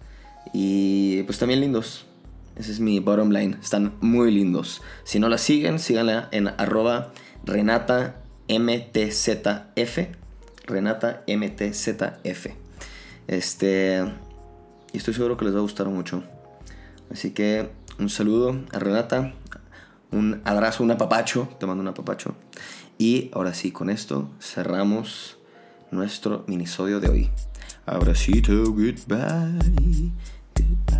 Y 0.52 1.22
pues 1.24 1.38
también 1.38 1.60
lindos. 1.60 2.06
Ese 2.56 2.72
es 2.72 2.80
mi 2.80 3.00
bottom 3.00 3.30
line. 3.30 3.56
Están 3.62 3.94
muy 4.00 4.30
lindos. 4.30 4.82
Si 5.04 5.18
no 5.18 5.28
la 5.28 5.38
siguen, 5.38 5.78
síganla 5.78 6.28
en 6.32 6.48
arroba 6.48 7.12
Renata 7.44 8.16
MTZF. 8.48 9.98
Renata 10.66 11.22
MTZF. 11.26 12.46
Este. 13.28 14.04
Y 14.92 14.96
estoy 14.96 15.14
seguro 15.14 15.36
que 15.36 15.44
les 15.44 15.54
va 15.54 15.58
a 15.58 15.62
gustar 15.62 15.86
mucho. 15.88 16.22
Así 17.10 17.30
que 17.30 17.70
un 17.98 18.08
saludo 18.08 18.60
a 18.72 18.78
Renata. 18.78 19.34
Un 20.10 20.42
abrazo, 20.44 20.82
un 20.82 20.90
apapacho. 20.90 21.48
Te 21.58 21.66
mando 21.66 21.82
un 21.82 21.88
apapacho. 21.88 22.34
Y 22.98 23.30
ahora 23.32 23.54
sí, 23.54 23.72
con 23.72 23.88
esto 23.88 24.28
cerramos 24.40 25.38
nuestro 25.90 26.44
minisodio 26.46 27.00
de 27.00 27.08
hoy. 27.08 27.30
Abracito, 27.86 28.64
goodbye. 28.72 30.12
Goodbye. 30.54 30.99